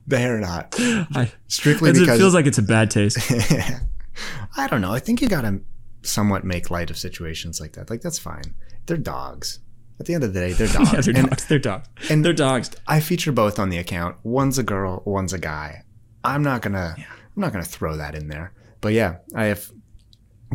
They 0.09 0.25
are 0.25 0.39
not. 0.39 0.73
I, 0.79 1.31
Strictly 1.47 1.91
because 1.91 2.07
it 2.07 2.17
feels 2.17 2.33
like 2.33 2.47
it's 2.47 2.57
a 2.57 2.63
bad 2.63 2.89
taste. 2.89 3.19
I 4.57 4.65
don't 4.65 4.81
know. 4.81 4.91
I 4.91 4.97
think 4.97 5.21
you 5.21 5.29
gotta 5.29 5.61
somewhat 6.01 6.43
make 6.43 6.71
light 6.71 6.89
of 6.89 6.97
situations 6.97 7.61
like 7.61 7.73
that. 7.73 7.91
Like 7.91 8.01
that's 8.01 8.17
fine. 8.17 8.55
They're 8.87 8.97
dogs. 8.97 9.59
At 9.99 10.05
the 10.05 10.13
end 10.13 10.23
of 10.23 10.33
the 10.33 10.39
day, 10.39 10.53
they're 10.53 10.67
dogs. 10.67 10.93
yeah, 10.93 11.01
they're 11.01 11.17
and, 11.17 11.29
dogs. 11.29 11.45
They're 11.45 11.59
dogs. 11.59 11.87
And 12.09 12.25
they're 12.25 12.33
dogs. 12.33 12.71
I 12.87 12.99
feature 12.99 13.31
both 13.31 13.59
on 13.59 13.69
the 13.69 13.77
account. 13.77 14.17
One's 14.23 14.57
a 14.57 14.63
girl, 14.63 15.01
one's 15.05 15.33
a 15.33 15.39
guy. 15.39 15.83
I'm 16.23 16.43
not 16.43 16.61
gonna. 16.61 16.95
Yeah. 16.97 17.05
I'm 17.35 17.41
not 17.41 17.51
gonna 17.51 17.65
throw 17.65 17.97
that 17.97 18.15
in 18.15 18.27
there. 18.27 18.53
But 18.81 18.93
yeah, 18.93 19.17
I 19.35 19.45
have 19.45 19.71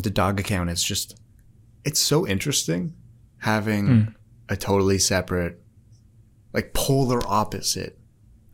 the 0.02 0.10
dog 0.10 0.40
account. 0.40 0.70
It's 0.70 0.84
just. 0.84 1.18
It's 1.84 2.00
so 2.00 2.26
interesting 2.26 2.94
having 3.38 3.86
mm. 3.86 4.14
a 4.48 4.56
totally 4.56 4.98
separate, 4.98 5.60
like 6.54 6.72
polar 6.72 7.20
opposite 7.26 7.98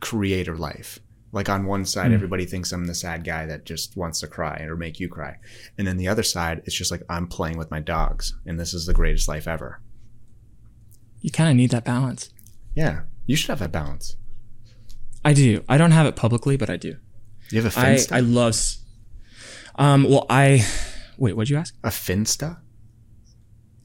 creator 0.01 0.57
life 0.57 0.99
Like 1.31 1.47
on 1.47 1.65
one 1.65 1.85
side, 1.85 2.11
mm. 2.11 2.15
everybody 2.15 2.45
thinks 2.45 2.73
I'm 2.73 2.87
the 2.87 2.95
sad 2.95 3.23
guy 3.23 3.45
that 3.45 3.65
just 3.65 3.95
wants 3.95 4.19
to 4.19 4.27
cry 4.27 4.63
or 4.63 4.75
make 4.75 4.99
you 4.99 5.07
cry. 5.07 5.37
And 5.77 5.87
then 5.87 5.95
the 5.95 6.09
other 6.09 6.23
side, 6.23 6.61
it's 6.65 6.75
just 6.75 6.91
like 6.91 7.03
I'm 7.07 7.27
playing 7.27 7.57
with 7.57 7.71
my 7.71 7.79
dogs 7.79 8.35
and 8.45 8.59
this 8.59 8.73
is 8.73 8.85
the 8.85 8.93
greatest 8.93 9.29
life 9.29 9.47
ever. 9.47 9.79
You 11.21 11.31
kind 11.31 11.49
of 11.49 11.55
need 11.55 11.69
that 11.71 11.85
balance. 11.85 12.29
Yeah. 12.75 13.01
You 13.25 13.35
should 13.35 13.49
have 13.49 13.59
that 13.59 13.71
balance. 13.71 14.17
I 15.23 15.33
do. 15.33 15.63
I 15.69 15.77
don't 15.77 15.91
have 15.91 16.05
it 16.07 16.15
publicly, 16.15 16.57
but 16.57 16.69
I 16.69 16.77
do. 16.77 16.97
You 17.49 17.61
have 17.61 17.77
a 17.77 17.79
Finsta? 17.79 18.11
I, 18.11 18.17
I 18.17 18.19
love. 18.21 18.55
Um. 19.75 20.03
Well, 20.09 20.25
I. 20.29 20.65
Wait. 21.17 21.35
What'd 21.35 21.49
you 21.49 21.57
ask? 21.57 21.75
A 21.83 21.89
Finsta. 21.89 22.57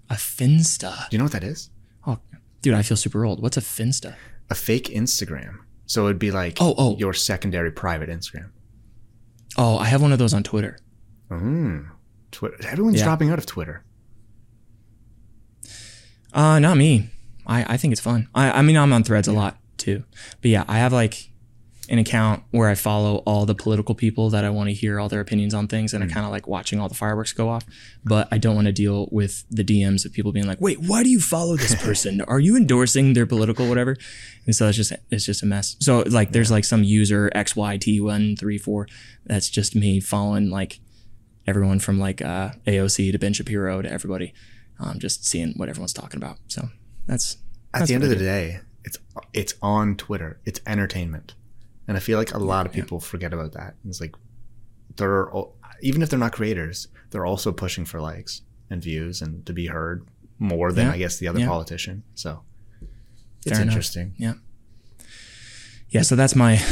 A 0.09 0.15
Finsta. 0.15 1.09
Do 1.11 1.15
you 1.15 1.19
know 1.19 1.25
what 1.25 1.33
that 1.33 1.45
is? 1.45 1.71
Oh, 2.07 2.19
dude, 2.63 2.75
I 2.75 2.83
feel 2.83 2.97
super 2.97 3.25
old. 3.25 3.43
What's 3.43 3.57
a 3.57 3.61
Finsta? 3.61 4.15
A 4.49 4.55
fake 4.55 4.89
Instagram. 4.89 5.59
So 5.87 6.07
it'd 6.07 6.19
be 6.19 6.31
like 6.31 6.59
oh, 6.61 6.75
oh. 6.79 6.97
your 6.97 7.13
secondary 7.13 7.71
private 7.71 8.09
Instagram. 8.09 8.51
Oh, 9.59 9.79
I 9.79 9.87
have 9.87 10.03
one 10.03 10.13
of 10.13 10.19
those 10.19 10.35
on 10.35 10.43
Twitter. 10.43 10.79
Mm. 11.31 11.89
Twitter. 12.31 12.57
Everyone's 12.69 12.99
yeah. 12.99 13.05
dropping 13.05 13.31
out 13.31 13.39
of 13.39 13.47
Twitter. 13.47 13.85
Uh, 16.33 16.59
not 16.59 16.77
me. 16.77 17.11
I, 17.47 17.75
I 17.75 17.77
think 17.77 17.93
it's 17.93 18.01
fun. 18.01 18.29
I, 18.35 18.51
I 18.51 18.63
mean, 18.63 18.77
I'm 18.77 18.93
on 18.93 19.05
threads 19.05 19.29
yeah. 19.29 19.35
a 19.35 19.37
lot 19.37 19.59
too. 19.77 20.05
But 20.43 20.51
yeah, 20.51 20.65
I 20.69 20.79
have 20.79 20.93
like 20.93 21.31
an 21.89 21.99
account 21.99 22.43
where 22.51 22.69
I 22.69 22.75
follow 22.75 23.19
all 23.19 23.47
the 23.47 23.55
political 23.55 23.95
people 23.95 24.31
that 24.31 24.45
I 24.45 24.51
want 24.51 24.69
to 24.69 24.75
hear 24.75 24.99
all 24.99 25.09
their 25.09 25.21
opinions 25.21 25.55
on 25.55 25.69
things, 25.69 25.95
and 25.95 26.03
mm. 26.03 26.11
I 26.11 26.13
kind 26.13 26.27
of 26.27 26.33
like 26.33 26.49
watching 26.49 26.81
all 26.81 26.89
the 26.89 26.95
fireworks 26.95 27.33
go 27.33 27.49
off. 27.49 27.65
But 28.05 28.29
I 28.33 28.39
don't 28.39 28.55
want 28.55 28.67
to 28.67 28.73
deal 28.73 29.09
with 29.13 29.45
the 29.51 29.65
DMs 29.65 30.05
of 30.05 30.13
people 30.13 30.33
being 30.33 30.47
like, 30.47 30.61
"Wait, 30.61 30.81
why 30.81 31.03
do 31.03 31.09
you 31.09 31.21
follow 31.21 31.57
this 31.57 31.75
person? 31.83 32.21
Are 32.23 32.41
you 32.41 32.57
endorsing 32.57 33.13
their 33.13 33.27
political 33.27 33.69
whatever?" 33.69 33.97
And 34.47 34.55
so 34.55 34.69
it's 34.69 34.77
just 34.77 34.93
it's 35.11 35.25
just 35.25 35.43
a 35.43 35.47
mess. 35.47 35.77
So 35.81 36.01
like, 36.01 36.33
there's 36.33 36.51
like 36.51 36.65
some 36.65 36.83
user 36.83 37.31
XYT 37.35 38.03
one 38.03 38.37
three 38.37 38.59
four 38.59 38.89
that's 39.25 39.49
just 39.49 39.75
me 39.75 40.01
following 40.01 40.51
like 40.51 40.81
everyone 41.47 41.79
from 41.79 41.99
like 41.99 42.21
uh, 42.21 42.51
AOC 42.67 43.13
to 43.13 43.19
Ben 43.19 43.33
Shapiro 43.33 43.83
to 43.83 43.91
everybody, 43.91 44.35
um, 44.81 44.99
just 44.99 45.25
seeing 45.25 45.53
what 45.57 45.69
everyone's 45.69 45.93
talking 45.93 46.17
about. 46.17 46.39
So 46.49 46.69
that's 47.07 47.39
at 47.75 47.87
the 47.87 47.95
end 47.95 48.05
of 48.05 48.11
the 48.11 48.17
day, 48.17 48.61
it's 48.85 48.99
it's 49.33 49.55
on 49.63 49.97
Twitter. 49.97 50.41
It's 50.45 50.61
entertainment, 50.67 51.35
and 51.87 51.97
I 51.97 52.01
feel 52.01 52.19
like 52.19 52.35
a 52.35 52.39
lot 52.39 52.67
of 52.67 52.73
people 52.73 52.99
yeah. 53.01 53.07
forget 53.07 53.33
about 53.33 53.53
that. 53.53 53.75
It's 53.87 54.01
like 54.01 54.15
they're 54.97 55.29
even 55.83 56.03
if 56.03 56.11
they're 56.11 56.19
not 56.19 56.33
creators, 56.33 56.89
they're 57.11 57.27
also 57.27 57.53
pushing 57.53 57.85
for 57.85 58.01
likes 58.01 58.43
and 58.71 58.83
views 58.83 59.23
and 59.23 59.45
to 59.47 59.53
be 59.53 59.67
heard 59.67 60.07
more 60.39 60.73
than 60.73 60.87
yeah. 60.87 60.93
I 60.93 60.99
guess 60.99 61.19
the 61.19 61.29
other 61.29 61.41
yeah. 61.41 61.49
politician. 61.49 62.03
So 62.15 62.43
it's 63.45 63.57
Fair 63.57 63.67
interesting. 63.67 64.15
Enough. 64.19 64.39
Yeah. 64.99 65.07
Yeah. 65.91 66.03
So 66.03 66.17
that's 66.17 66.35
my. 66.35 66.63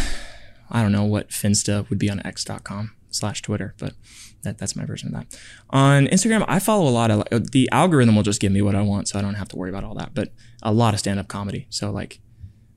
I 0.71 0.83
don't 0.83 0.93
know 0.93 1.05
what 1.05 1.29
Finsta 1.29 1.89
would 1.91 1.99
be 1.99 2.11
on 2.11 2.25
X.com 2.27 2.97
slash 3.15 3.43
Twitter, 3.43 3.75
but 3.79 3.95
that, 4.43 4.59
that's 4.59 4.77
my 4.77 4.85
version 4.85 5.09
of 5.09 5.15
that. 5.15 5.39
On 5.71 6.07
Instagram, 6.07 6.45
I 6.49 6.59
follow 6.59 6.89
a 6.89 6.91
lot 6.91 7.11
of 7.11 7.53
the 7.53 7.69
algorithm 7.73 8.17
will 8.17 8.23
just 8.23 8.41
give 8.41 8.53
me 8.53 8.63
what 8.63 8.75
I 8.75 8.83
want, 8.83 9.09
so 9.09 9.19
I 9.19 9.23
don't 9.23 9.35
have 9.35 9.49
to 9.49 9.57
worry 9.57 9.71
about 9.71 9.85
all 9.85 9.95
that. 9.95 10.15
But 10.15 10.33
a 10.63 10.73
lot 10.73 10.95
of 10.95 11.01
stand 11.01 11.19
up 11.19 11.29
comedy. 11.29 11.67
So 11.71 11.91
like, 11.91 12.21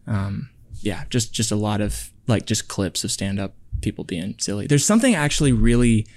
um, 0.05 0.49
yeah, 0.79 1.03
just 1.09 1.33
just 1.33 1.51
a 1.51 1.55
lot 1.55 1.81
of 1.81 2.11
like 2.27 2.45
just 2.45 2.67
clips 2.67 3.03
of 3.03 3.11
stand 3.11 3.39
up 3.39 3.55
people 3.81 4.03
being 4.03 4.35
silly. 4.39 4.67
There's 4.67 4.85
something 4.85 5.15
actually 5.15 5.51
really 5.51 6.07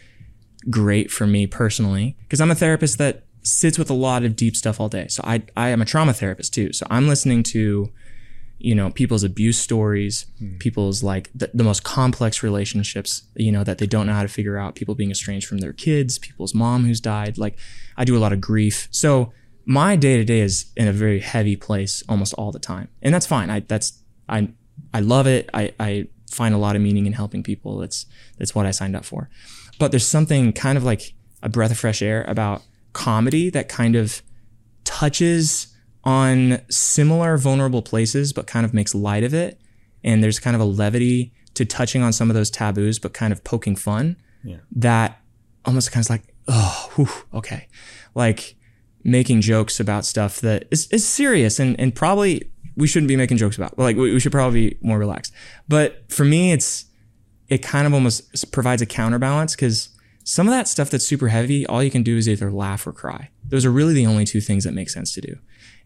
great 0.69 1.11
for 1.11 1.27
me 1.27 1.47
personally 1.47 2.17
because 2.23 2.41
I'm 2.41 2.51
a 2.51 2.55
therapist 2.55 2.99
that 2.99 3.25
sits 3.43 3.79
with 3.79 3.89
a 3.89 3.95
lot 3.95 4.23
of 4.25 4.37
deep 4.37 4.55
stuff 4.55 4.81
all 4.81 4.89
day. 4.89 5.09
So 5.09 5.23
I 5.25 5.43
I 5.57 5.71
am 5.71 5.81
a 5.81 5.85
trauma 5.85 6.13
therapist 6.13 6.55
too. 6.55 6.73
So 6.73 6.87
I'm 6.91 7.09
listening 7.09 7.43
to 7.45 7.91
you 8.63 8.75
know 8.75 8.91
people's 8.91 9.25
abuse 9.25 9.59
stories 9.59 10.27
hmm. 10.39 10.57
people's 10.59 11.03
like 11.03 11.31
the, 11.35 11.51
the, 11.55 11.65
most 11.65 11.83
complex 11.83 12.43
relationships 12.43 13.23
you 13.35 13.51
know 13.51 13.65
that 13.65 13.79
they 13.79 13.87
don't 13.87 14.07
know 14.07 14.13
how 14.13 14.23
to 14.23 14.29
figure 14.29 14.59
out 14.59 14.75
people 14.75 14.95
being 14.95 15.11
estranged 15.11 15.47
from 15.47 15.59
their 15.59 15.73
kids 15.73 16.19
people's 16.19 16.55
mom 16.55 16.85
who's 16.85 17.01
died 17.01 17.39
like 17.39 17.57
i 17.97 18.05
do 18.05 18.17
a 18.17 18.21
lot 18.21 18.33
of 18.33 18.41
grief. 18.41 18.89
So 18.91 19.33
my 19.65 19.95
day 19.97 20.17
to 20.17 20.25
day 20.25 20.41
is 20.41 20.67
in 20.77 20.89
a 20.89 20.93
very 20.93 21.21
heavy 21.21 21.57
place 21.57 22.03
almost 22.09 22.35
all 22.35 22.51
the 22.51 22.59
time 22.59 22.89
and 23.03 23.15
that's 23.15 23.27
fine. 23.27 23.51
I 23.51 23.61
that's 23.61 24.03
i 24.29 24.49
i 24.93 25.01
love 25.01 25.27
it. 25.27 25.49
I 25.55 25.73
i 25.79 26.09
find 26.31 26.55
a 26.55 26.59
lot 26.59 26.77
of 26.77 26.83
meaning 26.83 27.07
in 27.07 27.13
helping 27.13 27.43
people. 27.43 27.79
That's 27.79 28.07
that's 28.39 28.55
what 28.55 28.67
i 28.67 28.71
signed 28.71 28.97
up 28.97 29.05
for. 29.05 29.29
But 29.79 29.93
there's 29.93 30.07
something 30.07 30.53
kind 30.53 30.77
of 30.77 30.85
like 30.85 31.15
a 31.43 31.49
breath 31.49 31.71
of 31.71 31.79
fresh 31.79 32.03
air 32.03 32.25
about 32.29 32.63
comedy 32.93 33.51
that 33.51 33.69
kind 33.69 33.97
of 33.97 34.23
touches 34.85 35.70
on 36.05 36.61
similar 36.71 37.37
vulnerable 37.37 37.83
places, 37.83 38.33
but 38.33 38.47
kind 38.47 38.65
of 38.65 38.73
makes 38.73 38.95
light 38.95 39.25
of 39.25 39.35
it. 39.35 39.61
And 40.03 40.25
there's 40.25 40.39
kind 40.39 40.57
of 40.57 40.63
a 40.63 40.65
levity 40.65 41.33
to 41.55 41.65
touching 41.65 42.03
on 42.03 42.13
some 42.13 42.31
of 42.31 42.35
those 42.35 42.51
taboos, 42.51 42.99
but 42.99 43.13
kind 43.13 43.33
of 43.33 43.45
poking 43.45 43.77
fun. 43.77 44.17
Yeah. 44.43 44.59
That 44.73 45.21
almost 45.65 45.93
kind 45.93 46.05
of 46.05 46.11
like, 46.11 46.35
oh, 46.49 46.91
whew, 46.95 47.09
okay. 47.35 47.69
Like 48.15 48.57
making 49.05 49.41
jokes 49.43 49.81
about 49.81 50.05
stuff 50.05 50.41
that 50.41 50.67
is, 50.71 50.87
is 50.89 51.07
serious 51.07 51.59
and, 51.59 51.79
and 51.79 51.95
probably 51.95 52.51
we 52.77 52.87
shouldn't 52.87 53.09
be 53.09 53.17
making 53.17 53.37
jokes 53.37 53.57
about. 53.57 53.79
Like 53.79 53.97
we, 53.97 54.13
we 54.13 54.21
should 54.21 54.33
probably 54.33 54.71
be 54.71 54.79
more 54.81 54.99
relaxed. 54.99 55.35
But 55.69 56.11
for 56.11 56.25
me, 56.25 56.53
it's, 56.53 56.87
it 57.49 57.59
kind 57.59 57.87
of 57.87 57.93
almost 57.93 58.53
provides 58.53 58.81
a 58.81 58.87
counterbalance 58.87 59.55
because 59.55 59.91
some 60.25 60.47
of 60.47 60.53
that 60.53 60.69
stuff 60.69 60.91
that's 60.91 61.05
super 61.05 61.29
heavy, 61.29 61.67
all 61.67 61.83
you 61.83 61.91
can 61.91 62.03
do 62.03 62.17
is 62.17 62.29
either 62.29 62.53
laugh 62.53 62.87
or 62.87 62.93
cry. 62.93 63.31
Those 63.45 63.65
are 63.67 63.71
really 63.71 63.95
the 63.95 64.07
only 64.07 64.25
two 64.25 64.41
things 64.41 64.65
that 64.65 64.73
make 64.73 64.89
sense 64.89 65.13
to 65.15 65.21
do. 65.21 65.37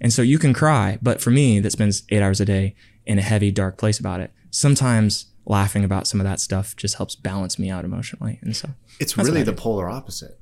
And 0.05 0.13
so 0.13 0.21
you 0.21 0.39
can 0.39 0.53
cry, 0.53 0.99
but 1.01 1.23
for 1.23 1.31
me 1.31 1.61
that 1.61 1.71
spends 1.71 2.03
eight 2.11 2.21
hours 2.21 2.39
a 2.39 2.45
day 2.45 2.75
in 3.07 3.19
a 3.19 3.23
heavy, 3.23 3.51
dark 3.51 3.79
place 3.79 3.99
about 3.99 4.21
it, 4.21 4.33
sometimes 4.51 5.33
laughing 5.47 5.83
about 5.83 6.07
some 6.07 6.21
of 6.21 6.25
that 6.25 6.41
stuff 6.41 6.77
just 6.77 6.97
helps 6.97 7.15
balance 7.15 7.59
me 7.59 7.71
out 7.71 7.87
emotionally. 7.87 8.39
And 8.43 8.55
so 8.55 8.69
it's 9.01 9.17
really 9.17 9.43
the 9.43 9.55
polar 9.55 9.89
opposite, 9.89 10.39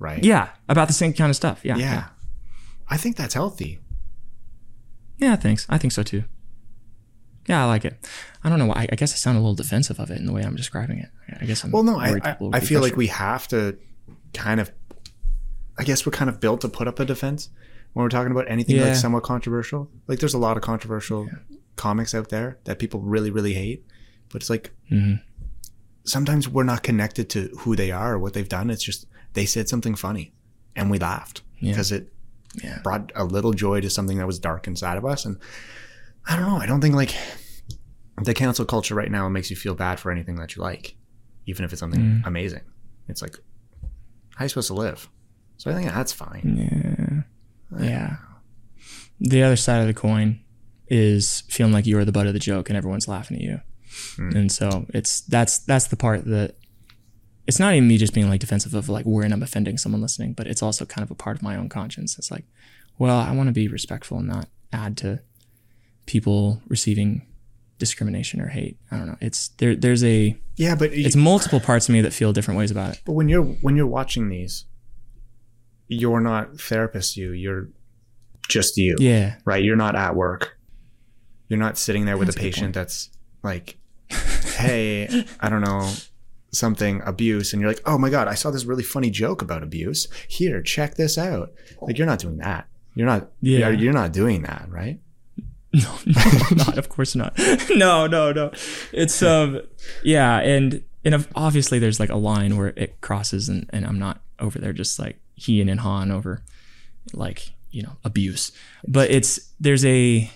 right? 0.00 0.24
Yeah, 0.24 0.48
about 0.68 0.88
the 0.88 0.92
same 0.92 1.12
kind 1.12 1.30
of 1.30 1.36
stuff. 1.36 1.64
Yeah, 1.64 1.76
yeah. 1.76 1.92
yeah. 1.92 2.04
I 2.88 2.96
think 2.96 3.14
that's 3.16 3.34
healthy. 3.34 3.78
Yeah, 5.18 5.36
thanks. 5.36 5.64
I 5.68 5.78
think 5.78 5.92
so 5.92 6.02
too. 6.02 6.24
Yeah, 7.46 7.62
I 7.62 7.68
like 7.68 7.84
it. 7.84 8.04
I 8.42 8.48
don't 8.48 8.58
know 8.58 8.66
why. 8.66 8.88
I 8.90 8.96
guess 8.96 9.12
I 9.12 9.16
sound 9.16 9.36
a 9.36 9.40
little 9.40 9.54
defensive 9.54 10.00
of 10.00 10.10
it 10.10 10.18
in 10.18 10.26
the 10.26 10.32
way 10.32 10.42
I'm 10.42 10.56
describing 10.56 10.98
it. 10.98 11.10
I 11.40 11.44
guess 11.44 11.62
I'm 11.62 11.70
well. 11.70 11.84
No, 11.84 11.96
I 11.96 12.18
I, 12.24 12.36
I 12.54 12.58
feel 12.58 12.80
like 12.80 12.96
we 12.96 13.06
have 13.06 13.46
to 13.48 13.78
kind 14.34 14.60
of. 14.60 14.72
I 15.78 15.84
guess 15.84 16.04
we're 16.04 16.10
kind 16.10 16.28
of 16.28 16.40
built 16.40 16.62
to 16.62 16.68
put 16.68 16.88
up 16.88 16.98
a 16.98 17.04
defense 17.04 17.48
when 17.92 18.02
we're 18.02 18.10
talking 18.10 18.32
about 18.32 18.50
anything 18.50 18.76
yeah. 18.76 18.86
like 18.86 18.96
somewhat 18.96 19.22
controversial. 19.22 19.90
Like 20.06 20.18
there's 20.18 20.34
a 20.34 20.38
lot 20.38 20.56
of 20.56 20.62
controversial 20.62 21.26
yeah. 21.26 21.56
comics 21.76 22.14
out 22.14 22.28
there 22.30 22.58
that 22.64 22.78
people 22.78 23.00
really 23.00 23.30
really 23.30 23.54
hate, 23.54 23.84
but 24.30 24.42
it's 24.42 24.50
like 24.50 24.72
mm-hmm. 24.90 25.16
sometimes 26.04 26.48
we're 26.48 26.64
not 26.64 26.82
connected 26.82 27.28
to 27.30 27.48
who 27.60 27.76
they 27.76 27.90
are 27.90 28.14
or 28.14 28.18
what 28.18 28.32
they've 28.34 28.48
done. 28.48 28.70
It's 28.70 28.82
just 28.82 29.06
they 29.34 29.46
said 29.46 29.68
something 29.68 29.94
funny, 29.94 30.32
and 30.76 30.90
we 30.90 30.98
laughed 30.98 31.42
yeah. 31.60 31.72
because 31.72 31.92
it 31.92 32.12
brought 32.82 33.12
a 33.14 33.24
little 33.24 33.52
joy 33.52 33.80
to 33.80 33.88
something 33.88 34.18
that 34.18 34.26
was 34.26 34.38
dark 34.38 34.66
inside 34.66 34.98
of 34.98 35.04
us. 35.04 35.24
And 35.24 35.38
I 36.28 36.36
don't 36.36 36.46
know. 36.46 36.56
I 36.56 36.66
don't 36.66 36.80
think 36.80 36.94
like 36.94 37.14
the 38.22 38.34
cancel 38.34 38.64
culture 38.64 38.94
right 38.94 39.10
now 39.10 39.28
makes 39.28 39.50
you 39.50 39.56
feel 39.56 39.74
bad 39.74 39.98
for 39.98 40.10
anything 40.10 40.36
that 40.36 40.54
you 40.54 40.62
like, 40.62 40.96
even 41.46 41.64
if 41.64 41.72
it's 41.72 41.80
something 41.80 42.00
mm. 42.00 42.26
amazing. 42.26 42.62
It's 43.08 43.22
like 43.22 43.36
how 44.34 44.42
are 44.42 44.44
you 44.44 44.48
supposed 44.48 44.68
to 44.68 44.74
live? 44.74 45.08
So 45.56 45.70
I 45.70 45.74
think 45.74 45.90
that's 45.90 46.12
fine. 46.12 46.68
Yeah. 46.70 46.91
Yeah. 47.78 48.16
The 49.20 49.42
other 49.42 49.56
side 49.56 49.80
of 49.80 49.86
the 49.86 49.94
coin 49.94 50.40
is 50.88 51.42
feeling 51.48 51.72
like 51.72 51.86
you 51.86 51.98
are 51.98 52.04
the 52.04 52.12
butt 52.12 52.26
of 52.26 52.32
the 52.32 52.38
joke 52.38 52.68
and 52.68 52.76
everyone's 52.76 53.08
laughing 53.08 53.36
at 53.36 53.42
you. 53.42 53.60
Mm. 54.16 54.34
And 54.34 54.52
so 54.52 54.86
it's 54.92 55.20
that's 55.22 55.58
that's 55.58 55.86
the 55.86 55.96
part 55.96 56.24
that 56.26 56.56
it's 57.46 57.58
not 57.58 57.74
even 57.74 57.88
me 57.88 57.98
just 57.98 58.14
being 58.14 58.28
like 58.28 58.40
defensive 58.40 58.74
of 58.74 58.88
like 58.88 59.04
where 59.04 59.24
I'm 59.24 59.42
offending 59.42 59.78
someone 59.78 60.00
listening, 60.00 60.32
but 60.32 60.46
it's 60.46 60.62
also 60.62 60.84
kind 60.84 61.02
of 61.02 61.10
a 61.10 61.14
part 61.14 61.36
of 61.36 61.42
my 61.42 61.56
own 61.56 61.68
conscience. 61.68 62.18
It's 62.18 62.30
like, 62.30 62.44
well, 62.98 63.18
I 63.18 63.32
want 63.32 63.48
to 63.48 63.52
be 63.52 63.68
respectful 63.68 64.18
and 64.18 64.28
not 64.28 64.48
add 64.72 64.96
to 64.98 65.20
people 66.06 66.62
receiving 66.68 67.26
discrimination 67.78 68.40
or 68.40 68.48
hate. 68.48 68.78
I 68.90 68.96
don't 68.96 69.06
know. 69.06 69.16
It's 69.20 69.48
there. 69.58 69.74
There's 69.74 70.04
a 70.04 70.38
yeah, 70.56 70.74
but 70.74 70.92
it's 70.92 71.16
multiple 71.16 71.60
parts 71.60 71.88
of 71.88 71.92
me 71.92 72.00
that 72.02 72.12
feel 72.12 72.32
different 72.32 72.58
ways 72.58 72.70
about 72.70 72.94
it. 72.94 73.02
But 73.04 73.12
when 73.12 73.28
you're 73.28 73.44
when 73.44 73.76
you're 73.76 73.86
watching 73.86 74.28
these, 74.28 74.66
you're 75.92 76.20
not 76.20 76.60
therapist 76.60 77.16
you 77.16 77.32
you're 77.32 77.68
just 78.48 78.76
you. 78.76 78.96
Yeah. 78.98 79.36
Right? 79.44 79.62
You're 79.62 79.76
not 79.76 79.96
at 79.96 80.14
work. 80.14 80.58
You're 81.48 81.58
not 81.58 81.78
sitting 81.78 82.04
there 82.04 82.16
with 82.16 82.28
that's 82.28 82.36
a 82.36 82.40
patient 82.40 82.74
that's 82.74 83.10
like 83.42 83.76
hey 84.56 85.24
i 85.40 85.48
don't 85.48 85.62
know 85.62 85.90
something 86.52 87.00
abuse 87.04 87.52
and 87.52 87.60
you're 87.60 87.70
like 87.70 87.80
oh 87.86 87.96
my 87.96 88.10
god 88.10 88.28
i 88.28 88.34
saw 88.34 88.50
this 88.50 88.64
really 88.64 88.82
funny 88.82 89.10
joke 89.10 89.42
about 89.42 89.62
abuse. 89.62 90.06
Here 90.28 90.62
check 90.62 90.94
this 90.94 91.16
out. 91.16 91.52
Like 91.80 91.98
you're 91.98 92.06
not 92.06 92.18
doing 92.18 92.38
that. 92.38 92.68
You're 92.94 93.06
not 93.06 93.30
yeah. 93.40 93.68
you're, 93.68 93.72
you're 93.72 93.92
not 93.92 94.12
doing 94.12 94.42
that 94.42 94.66
right? 94.68 95.00
No, 95.74 95.98
no 96.04 96.56
not 96.56 96.76
of 96.76 96.90
course 96.90 97.14
not. 97.14 97.38
No 97.70 98.06
no 98.06 98.32
no. 98.32 98.52
It's 98.92 99.22
um 99.22 99.60
yeah 100.02 100.38
and 100.40 100.84
and 101.04 101.26
obviously 101.34 101.78
there's 101.78 101.98
like 102.00 102.10
a 102.10 102.16
line 102.16 102.56
where 102.56 102.72
it 102.76 103.00
crosses 103.00 103.48
and, 103.48 103.68
and 103.70 103.86
i'm 103.86 103.98
not 103.98 104.22
over 104.38 104.58
there 104.58 104.72
just 104.72 104.98
like 104.98 105.18
he 105.44 105.60
and 105.60 105.80
Han 105.80 106.10
over 106.10 106.42
like 107.12 107.52
you 107.70 107.82
know 107.82 107.96
abuse 108.04 108.52
but 108.86 109.10
it's 109.10 109.52
there's 109.58 109.84
a 109.84 110.30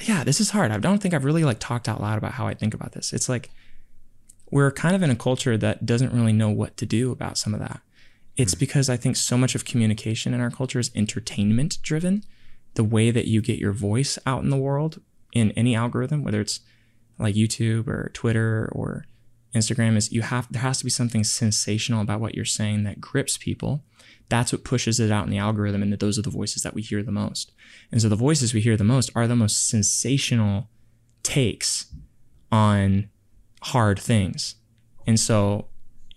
yeah, 0.00 0.24
this 0.24 0.40
is 0.40 0.50
hard. 0.50 0.70
I 0.70 0.78
don't 0.78 0.98
think 0.98 1.14
I've 1.14 1.24
really 1.24 1.44
like 1.44 1.58
talked 1.58 1.88
out 1.88 2.00
loud 2.00 2.18
about 2.18 2.32
how 2.32 2.46
I 2.46 2.54
think 2.54 2.74
about 2.74 2.92
this. 2.92 3.12
It's 3.12 3.28
like 3.28 3.50
we're 4.50 4.70
kind 4.70 4.94
of 4.94 5.02
in 5.02 5.10
a 5.10 5.16
culture 5.16 5.56
that 5.56 5.84
doesn't 5.84 6.12
really 6.12 6.32
know 6.32 6.50
what 6.50 6.76
to 6.78 6.86
do 6.86 7.10
about 7.10 7.36
some 7.36 7.52
of 7.52 7.60
that. 7.60 7.80
It's 8.36 8.54
mm. 8.54 8.60
because 8.60 8.88
I 8.88 8.96
think 8.96 9.16
so 9.16 9.36
much 9.36 9.54
of 9.54 9.64
communication 9.64 10.34
in 10.34 10.40
our 10.40 10.50
culture 10.50 10.78
is 10.78 10.90
entertainment 10.94 11.78
driven. 11.82 12.24
The 12.74 12.84
way 12.84 13.10
that 13.10 13.26
you 13.26 13.40
get 13.40 13.58
your 13.58 13.72
voice 13.72 14.18
out 14.24 14.44
in 14.44 14.50
the 14.50 14.56
world 14.56 15.00
in 15.32 15.50
any 15.52 15.74
algorithm, 15.74 16.22
whether 16.22 16.40
it's 16.40 16.60
like 17.18 17.34
YouTube 17.34 17.88
or 17.88 18.10
Twitter 18.14 18.68
or 18.72 19.04
Instagram, 19.54 19.96
is 19.96 20.12
you 20.12 20.22
have 20.22 20.50
there 20.50 20.62
has 20.62 20.78
to 20.78 20.84
be 20.84 20.90
something 20.90 21.24
sensational 21.24 22.02
about 22.02 22.20
what 22.20 22.34
you're 22.34 22.44
saying 22.44 22.84
that 22.84 23.00
grips 23.00 23.38
people. 23.38 23.82
That's 24.28 24.52
what 24.52 24.64
pushes 24.64 25.00
it 25.00 25.10
out 25.10 25.24
in 25.24 25.30
the 25.30 25.38
algorithm, 25.38 25.82
and 25.82 25.92
that 25.92 26.00
those 26.00 26.18
are 26.18 26.22
the 26.22 26.30
voices 26.30 26.62
that 26.62 26.74
we 26.74 26.82
hear 26.82 27.02
the 27.02 27.12
most. 27.12 27.52
And 27.90 28.02
so 28.02 28.08
the 28.08 28.16
voices 28.16 28.52
we 28.52 28.60
hear 28.60 28.76
the 28.76 28.84
most 28.84 29.10
are 29.14 29.26
the 29.26 29.36
most 29.36 29.68
sensational 29.68 30.68
takes 31.22 31.86
on 32.52 33.08
hard 33.62 33.98
things. 33.98 34.56
And 35.06 35.18
so, 35.18 35.68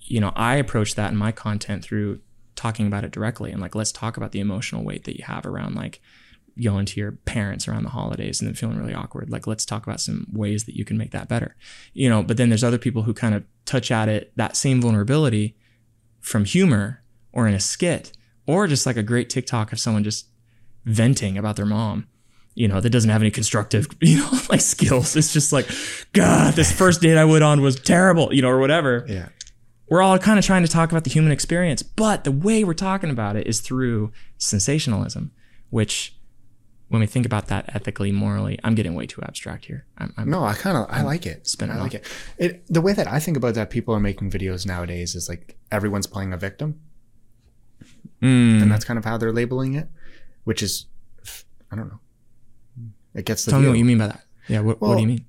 you 0.01 0.19
know, 0.19 0.33
I 0.35 0.55
approach 0.55 0.95
that 0.95 1.11
in 1.11 1.17
my 1.17 1.31
content 1.31 1.83
through 1.83 2.19
talking 2.55 2.87
about 2.87 3.05
it 3.05 3.11
directly 3.11 3.51
and 3.51 3.61
like, 3.61 3.75
let's 3.75 3.91
talk 3.91 4.17
about 4.17 4.33
the 4.33 4.41
emotional 4.41 4.83
weight 4.83 5.05
that 5.05 5.17
you 5.17 5.23
have 5.25 5.45
around 5.45 5.75
like 5.75 6.01
going 6.61 6.85
to 6.85 6.99
your 6.99 7.11
parents 7.11 7.67
around 7.67 7.83
the 7.83 7.89
holidays 7.89 8.39
and 8.39 8.47
then 8.47 8.55
feeling 8.55 8.77
really 8.77 8.93
awkward. 8.93 9.29
Like, 9.29 9.47
let's 9.47 9.65
talk 9.65 9.85
about 9.85 10.01
some 10.01 10.27
ways 10.31 10.65
that 10.65 10.75
you 10.75 10.85
can 10.85 10.97
make 10.97 11.11
that 11.11 11.27
better, 11.27 11.55
you 11.93 12.09
know. 12.09 12.23
But 12.23 12.37
then 12.37 12.49
there's 12.49 12.63
other 12.63 12.77
people 12.77 13.03
who 13.03 13.13
kind 13.13 13.35
of 13.35 13.43
touch 13.65 13.91
at 13.91 14.09
it, 14.09 14.31
that 14.35 14.55
same 14.55 14.81
vulnerability 14.81 15.55
from 16.19 16.45
humor 16.45 17.03
or 17.31 17.47
in 17.47 17.53
a 17.53 17.59
skit 17.59 18.11
or 18.45 18.67
just 18.67 18.85
like 18.85 18.97
a 18.97 19.03
great 19.03 19.29
TikTok 19.29 19.71
of 19.71 19.79
someone 19.79 20.03
just 20.03 20.27
venting 20.85 21.37
about 21.37 21.55
their 21.55 21.65
mom 21.65 22.07
you 22.53 22.67
know, 22.67 22.81
that 22.81 22.89
doesn't 22.89 23.09
have 23.09 23.21
any 23.21 23.31
constructive, 23.31 23.87
you 24.01 24.17
know, 24.17 24.29
like 24.49 24.61
skills. 24.61 25.15
It's 25.15 25.33
just 25.33 25.53
like, 25.53 25.69
God, 26.13 26.53
this 26.53 26.71
first 26.71 27.01
date 27.01 27.17
I 27.17 27.25
went 27.25 27.43
on 27.43 27.61
was 27.61 27.79
terrible, 27.79 28.33
you 28.33 28.41
know, 28.41 28.49
or 28.49 28.59
whatever. 28.59 29.05
Yeah. 29.07 29.29
We're 29.89 30.01
all 30.01 30.17
kind 30.19 30.39
of 30.39 30.45
trying 30.45 30.63
to 30.63 30.69
talk 30.69 30.91
about 30.91 31.03
the 31.03 31.09
human 31.09 31.31
experience, 31.31 31.83
but 31.83 32.23
the 32.23 32.31
way 32.31 32.63
we're 32.63 32.73
talking 32.73 33.09
about 33.09 33.35
it 33.35 33.45
is 33.45 33.59
through 33.59 34.11
sensationalism, 34.37 35.31
which 35.69 36.17
when 36.91 37.01
we 37.01 37.07
think 37.07 37.25
about 37.25 37.47
that 37.47 37.73
ethically, 37.73 38.11
morally, 38.11 38.59
I'm 38.63 38.75
getting 38.75 38.95
way 38.95 39.07
too 39.07 39.21
abstract 39.23 39.65
here. 39.65 39.85
I'm, 39.97 40.13
I'm, 40.17 40.29
no, 40.29 40.43
I 40.43 40.53
kind 40.53 40.77
of 40.77 40.85
I 40.89 41.01
like 41.01 41.25
it. 41.25 41.47
Spin 41.47 41.71
I 41.71 41.79
like 41.79 41.95
it. 41.95 42.05
it. 42.37 42.63
The 42.67 42.81
way 42.81 42.93
that 42.93 43.07
I 43.07 43.19
think 43.19 43.37
about 43.37 43.55
that, 43.55 43.69
people 43.69 43.95
are 43.95 43.99
making 43.99 44.29
videos 44.29 44.65
nowadays 44.65 45.15
is 45.15 45.27
like 45.27 45.57
everyone's 45.71 46.07
playing 46.07 46.33
a 46.33 46.37
victim, 46.37 46.79
mm. 48.21 48.61
and 48.61 48.71
that's 48.71 48.85
kind 48.85 48.99
of 48.99 49.05
how 49.05 49.17
they're 49.17 49.33
labeling 49.33 49.73
it, 49.73 49.87
which 50.43 50.61
is 50.61 50.85
I 51.71 51.75
don't 51.75 51.87
know 51.89 51.99
it 53.13 53.25
gets 53.25 53.45
the 53.45 53.51
Tell 53.51 53.59
me 53.59 53.67
what 53.67 53.77
you 53.77 53.85
mean 53.85 53.97
by 53.97 54.07
that. 54.07 54.23
Yeah, 54.47 54.61
what, 54.61 54.81
well, 54.81 54.91
what 54.91 54.95
do 54.95 55.01
you 55.01 55.07
mean? 55.07 55.25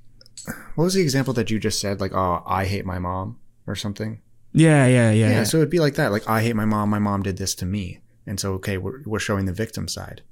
What 0.75 0.85
was 0.85 0.95
the 0.95 1.03
example 1.03 1.35
that 1.35 1.51
you 1.51 1.59
just 1.59 1.81
said? 1.81 2.01
Like, 2.01 2.13
oh, 2.13 2.43
I 2.47 2.65
hate 2.65 2.85
my 2.85 2.99
mom 2.99 3.39
or 3.67 3.75
something? 3.75 4.21
Yeah, 4.53 4.87
yeah, 4.87 5.11
yeah, 5.11 5.13
yeah. 5.13 5.31
yeah. 5.31 5.45
So 5.45 5.59
it'd 5.59 5.71
be 5.71 5.79
like 5.79 5.95
that. 5.95 6.13
Like, 6.13 6.29
I 6.29 6.43
hate 6.43 6.57
my 6.57 6.65
mom. 6.65 6.91
My 6.91 6.99
mom 6.99 7.23
did 7.23 7.39
this 7.39 7.55
to 7.57 7.67
me. 7.67 8.01
And 8.27 8.39
so, 8.39 8.55
okay, 8.55 8.79
we're, 8.79 9.03
we're 9.05 9.19
showing 9.19 9.47
the 9.47 9.53
victim 9.53 9.89
side 9.89 10.23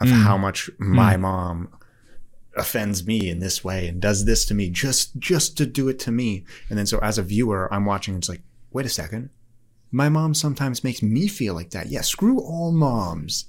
of 0.00 0.08
mm. 0.08 0.22
how 0.22 0.36
much 0.36 0.70
my 0.78 1.16
mm. 1.16 1.20
mom 1.20 1.68
offends 2.56 3.06
me 3.06 3.28
in 3.28 3.38
this 3.38 3.62
way 3.62 3.86
and 3.86 4.00
does 4.00 4.24
this 4.24 4.44
to 4.44 4.54
me 4.54 4.68
just 4.68 5.16
just 5.18 5.56
to 5.56 5.66
do 5.66 5.88
it 5.88 5.98
to 6.00 6.10
me. 6.10 6.44
And 6.68 6.78
then 6.78 6.86
so 6.86 6.98
as 6.98 7.18
a 7.18 7.22
viewer, 7.22 7.72
I'm 7.72 7.86
watching. 7.86 8.14
And 8.14 8.22
it's 8.22 8.28
like, 8.28 8.42
wait 8.72 8.86
a 8.86 8.90
second, 8.90 9.30
my 9.90 10.08
mom 10.08 10.34
sometimes 10.34 10.84
makes 10.84 11.02
me 11.02 11.28
feel 11.28 11.54
like 11.54 11.70
that. 11.70 11.88
Yeah, 11.88 12.00
screw 12.00 12.40
all 12.40 12.72
moms. 12.72 13.44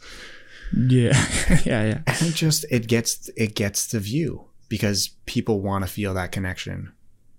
Yeah. 0.75 1.13
yeah, 1.65 1.83
yeah. 1.83 2.01
And 2.07 2.21
it 2.21 2.35
just 2.35 2.65
it 2.69 2.87
gets 2.87 3.29
it 3.35 3.55
gets 3.55 3.87
the 3.87 3.99
view 3.99 4.45
because 4.69 5.09
people 5.25 5.61
want 5.61 5.85
to 5.85 5.91
feel 5.91 6.13
that 6.13 6.31
connection 6.31 6.93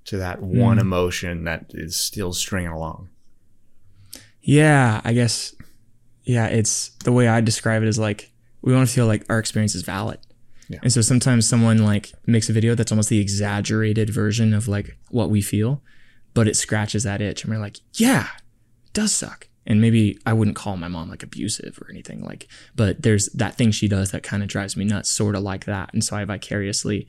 to 0.05 0.17
that 0.19 0.43
one 0.43 0.79
mm. 0.79 0.83
emotion 0.83 1.45
that 1.45 1.67
is 1.71 1.97
still 1.97 2.33
stringing 2.33 2.73
along. 2.73 3.09
Yeah, 4.43 5.01
I 5.05 5.13
guess 5.13 5.55
yeah, 6.25 6.47
it's 6.47 6.91
the 7.05 7.13
way 7.13 7.29
I 7.29 7.41
describe 7.41 7.83
it 7.83 7.89
is 7.89 7.99
like 7.99 8.32
we 8.63 8.73
want 8.73 8.89
to 8.89 8.95
feel 8.95 9.07
like 9.07 9.25
our 9.29 9.39
experience 9.39 9.75
is 9.75 9.83
valid. 9.83 10.19
Yeah. 10.69 10.79
And 10.83 10.93
so 10.93 11.01
sometimes 11.01 11.49
someone 11.49 11.79
like 11.79 12.13
makes 12.27 12.49
a 12.49 12.53
video 12.53 12.75
that's 12.75 12.93
almost 12.93 13.09
the 13.09 13.21
exaggerated 13.21 14.09
version 14.11 14.55
of 14.55 14.69
like 14.69 14.97
what 15.11 15.29
we 15.29 15.43
feel, 15.43 15.83
but 16.35 16.49
it 16.49 16.57
scratches 16.57 17.03
that 17.03 17.21
itch 17.21 17.45
and 17.45 17.53
we're 17.53 17.61
like, 17.61 17.79
yeah, 17.95 18.29
it 18.87 18.93
does 18.93 19.13
suck 19.13 19.49
and 19.67 19.81
maybe 19.81 20.19
I 20.27 20.33
wouldn't 20.33 20.57
call 20.57 20.77
my 20.77 20.89
mom 20.89 21.09
like 21.09 21.23
abusive 21.23 21.79
or 21.81 21.91
anything 21.91 22.25
like, 22.25 22.49
but 22.75 23.03
there's 23.03 23.29
that 23.29 23.57
thing 23.57 23.71
she 23.71 23.89
does 23.89 24.11
that 24.11 24.23
kind 24.23 24.43
of 24.43 24.49
drives 24.49 24.77
me 24.77 24.85
nuts, 24.85 25.11
sort 25.11 25.35
of 25.35 25.43
like 25.43 25.67
that. 25.67 25.93
And 25.93 26.03
so 26.03 26.17
I 26.17 26.25
vicariously 26.25 27.09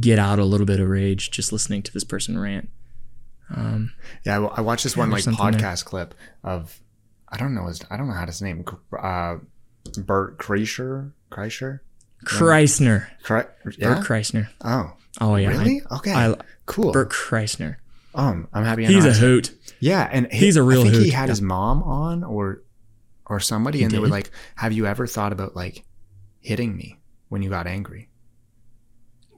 get 0.00 0.18
out 0.18 0.38
a 0.38 0.44
little 0.44 0.66
bit 0.66 0.80
of 0.80 0.88
rage 0.88 1.30
just 1.30 1.52
listening 1.52 1.82
to 1.82 1.92
this 1.92 2.04
person 2.04 2.38
rant. 2.38 2.70
Um, 3.54 3.92
yeah, 4.24 4.38
I, 4.38 4.44
I 4.44 4.60
watched 4.62 4.84
this 4.84 4.96
one 4.96 5.10
like 5.10 5.24
podcast 5.24 5.60
there. 5.84 5.90
clip 5.90 6.14
of, 6.42 6.80
I 7.28 7.36
don't 7.36 7.54
know 7.54 7.66
his, 7.66 7.82
I 7.90 7.96
don't 7.96 8.08
know 8.08 8.14
how 8.14 8.24
to 8.24 8.32
say 8.32 8.46
name, 8.46 8.64
uh, 8.98 9.36
Bert 9.98 10.38
Kreischer, 10.38 11.12
Kreischer, 11.30 11.80
Kreisner, 12.24 13.08
Kre- 13.24 13.48
yeah? 13.76 13.94
Bert 13.94 14.04
Kreisner. 14.04 14.48
Oh, 14.62 14.92
oh 15.20 15.36
yeah, 15.36 15.48
really? 15.48 15.82
I, 15.90 15.96
okay, 15.96 16.12
I, 16.12 16.34
cool. 16.66 16.92
Bert 16.92 17.10
Kreisner. 17.10 17.76
Um, 18.14 18.48
I'm 18.52 18.64
happy. 18.64 18.84
He's 18.84 19.06
a 19.06 19.12
hoot. 19.12 19.54
Yeah, 19.80 20.08
and 20.10 20.30
he, 20.30 20.46
he's 20.46 20.56
a 20.56 20.62
real. 20.62 20.80
I 20.80 20.84
think 20.84 20.96
hoot. 20.96 21.04
he 21.04 21.10
had 21.10 21.28
his 21.28 21.40
mom 21.40 21.82
on, 21.82 22.24
or 22.24 22.62
or 23.26 23.40
somebody, 23.40 23.78
he 23.78 23.84
and 23.84 23.90
did? 23.90 23.96
they 23.96 24.00
were 24.00 24.08
like, 24.08 24.30
"Have 24.56 24.72
you 24.72 24.86
ever 24.86 25.06
thought 25.06 25.32
about 25.32 25.56
like 25.56 25.84
hitting 26.40 26.76
me 26.76 26.98
when 27.28 27.42
you 27.42 27.50
got 27.50 27.66
angry?" 27.66 28.10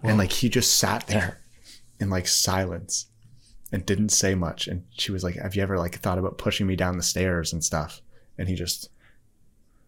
Whoa. 0.00 0.10
And 0.10 0.18
like 0.18 0.32
he 0.32 0.48
just 0.48 0.76
sat 0.76 1.06
there 1.06 1.40
in 2.00 2.10
like 2.10 2.26
silence 2.26 3.06
and 3.72 3.86
didn't 3.86 4.10
say 4.10 4.34
much. 4.34 4.66
And 4.66 4.84
she 4.90 5.12
was 5.12 5.22
like, 5.22 5.36
"Have 5.36 5.54
you 5.54 5.62
ever 5.62 5.78
like 5.78 6.00
thought 6.00 6.18
about 6.18 6.38
pushing 6.38 6.66
me 6.66 6.76
down 6.76 6.96
the 6.96 7.02
stairs 7.02 7.52
and 7.52 7.62
stuff?" 7.62 8.02
And 8.36 8.48
he 8.48 8.56
just 8.56 8.90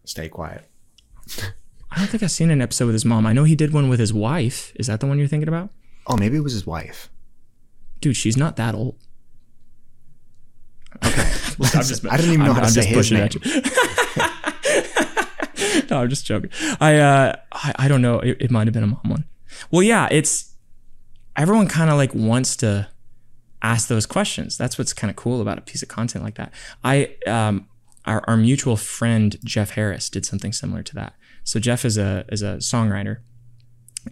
stay 0.07 0.29
quiet. 0.29 0.65
I 1.91 1.99
don't 1.99 2.07
think 2.07 2.23
I've 2.23 2.31
seen 2.31 2.51
an 2.51 2.61
episode 2.61 2.85
with 2.85 2.95
his 2.95 3.05
mom. 3.05 3.25
I 3.25 3.33
know 3.33 3.43
he 3.43 3.55
did 3.55 3.73
one 3.73 3.89
with 3.89 3.99
his 3.99 4.13
wife. 4.13 4.71
Is 4.75 4.87
that 4.87 4.99
the 4.99 5.07
one 5.07 5.17
you're 5.17 5.27
thinking 5.27 5.47
about? 5.47 5.69
Oh, 6.05 6.17
maybe 6.17 6.37
it 6.37 6.41
was 6.41 6.53
his 6.53 6.65
wife 6.65 7.09
dude, 8.01 8.15
she's 8.15 8.37
not 8.37 8.55
that 8.57 8.75
old. 8.75 8.95
Okay. 11.05 11.23
Just, 11.59 12.05
I 12.05 12.17
didn't 12.17 12.33
even 12.33 12.45
know 12.45 12.51
I'm, 12.51 12.57
how 12.57 12.61
to 12.61 12.67
I'm 12.67 12.71
say 12.71 12.85
his 12.85 13.11
name. 13.11 13.29
no, 15.89 16.01
I'm 16.01 16.09
just 16.09 16.23
joking. 16.23 16.51
I, 16.79 16.97
uh, 16.97 17.35
I, 17.51 17.73
I 17.79 17.87
don't 17.87 18.03
know. 18.03 18.19
It, 18.19 18.37
it 18.39 18.51
might 18.51 18.67
have 18.67 18.75
been 18.75 18.83
a 18.83 18.87
mom 18.87 19.01
one. 19.03 19.25
Well, 19.71 19.81
yeah, 19.81 20.07
it's 20.11 20.53
everyone 21.35 21.67
kind 21.67 21.89
of 21.89 21.97
like 21.97 22.13
wants 22.13 22.55
to 22.57 22.87
ask 23.63 23.87
those 23.87 24.05
questions. 24.05 24.55
That's 24.55 24.77
what's 24.77 24.93
kind 24.93 25.09
of 25.09 25.15
cool 25.15 25.41
about 25.41 25.57
a 25.57 25.61
piece 25.61 25.81
of 25.81 25.89
content 25.89 26.23
like 26.23 26.35
that. 26.35 26.53
I, 26.83 27.15
um, 27.25 27.67
our, 28.07 28.23
our 28.27 28.37
mutual 28.37 28.77
friend 28.77 29.37
Jeoff 29.43 29.71
Harris 29.71 30.09
did 30.09 30.25
something 30.25 30.53
similar 30.53 30.81
to 30.83 30.95
that. 30.95 31.13
So 31.43 31.59
Jeoff 31.59 31.85
is 31.85 31.97
a 31.97 32.25
is 32.29 32.41
a 32.41 32.57
songwriter 32.57 33.19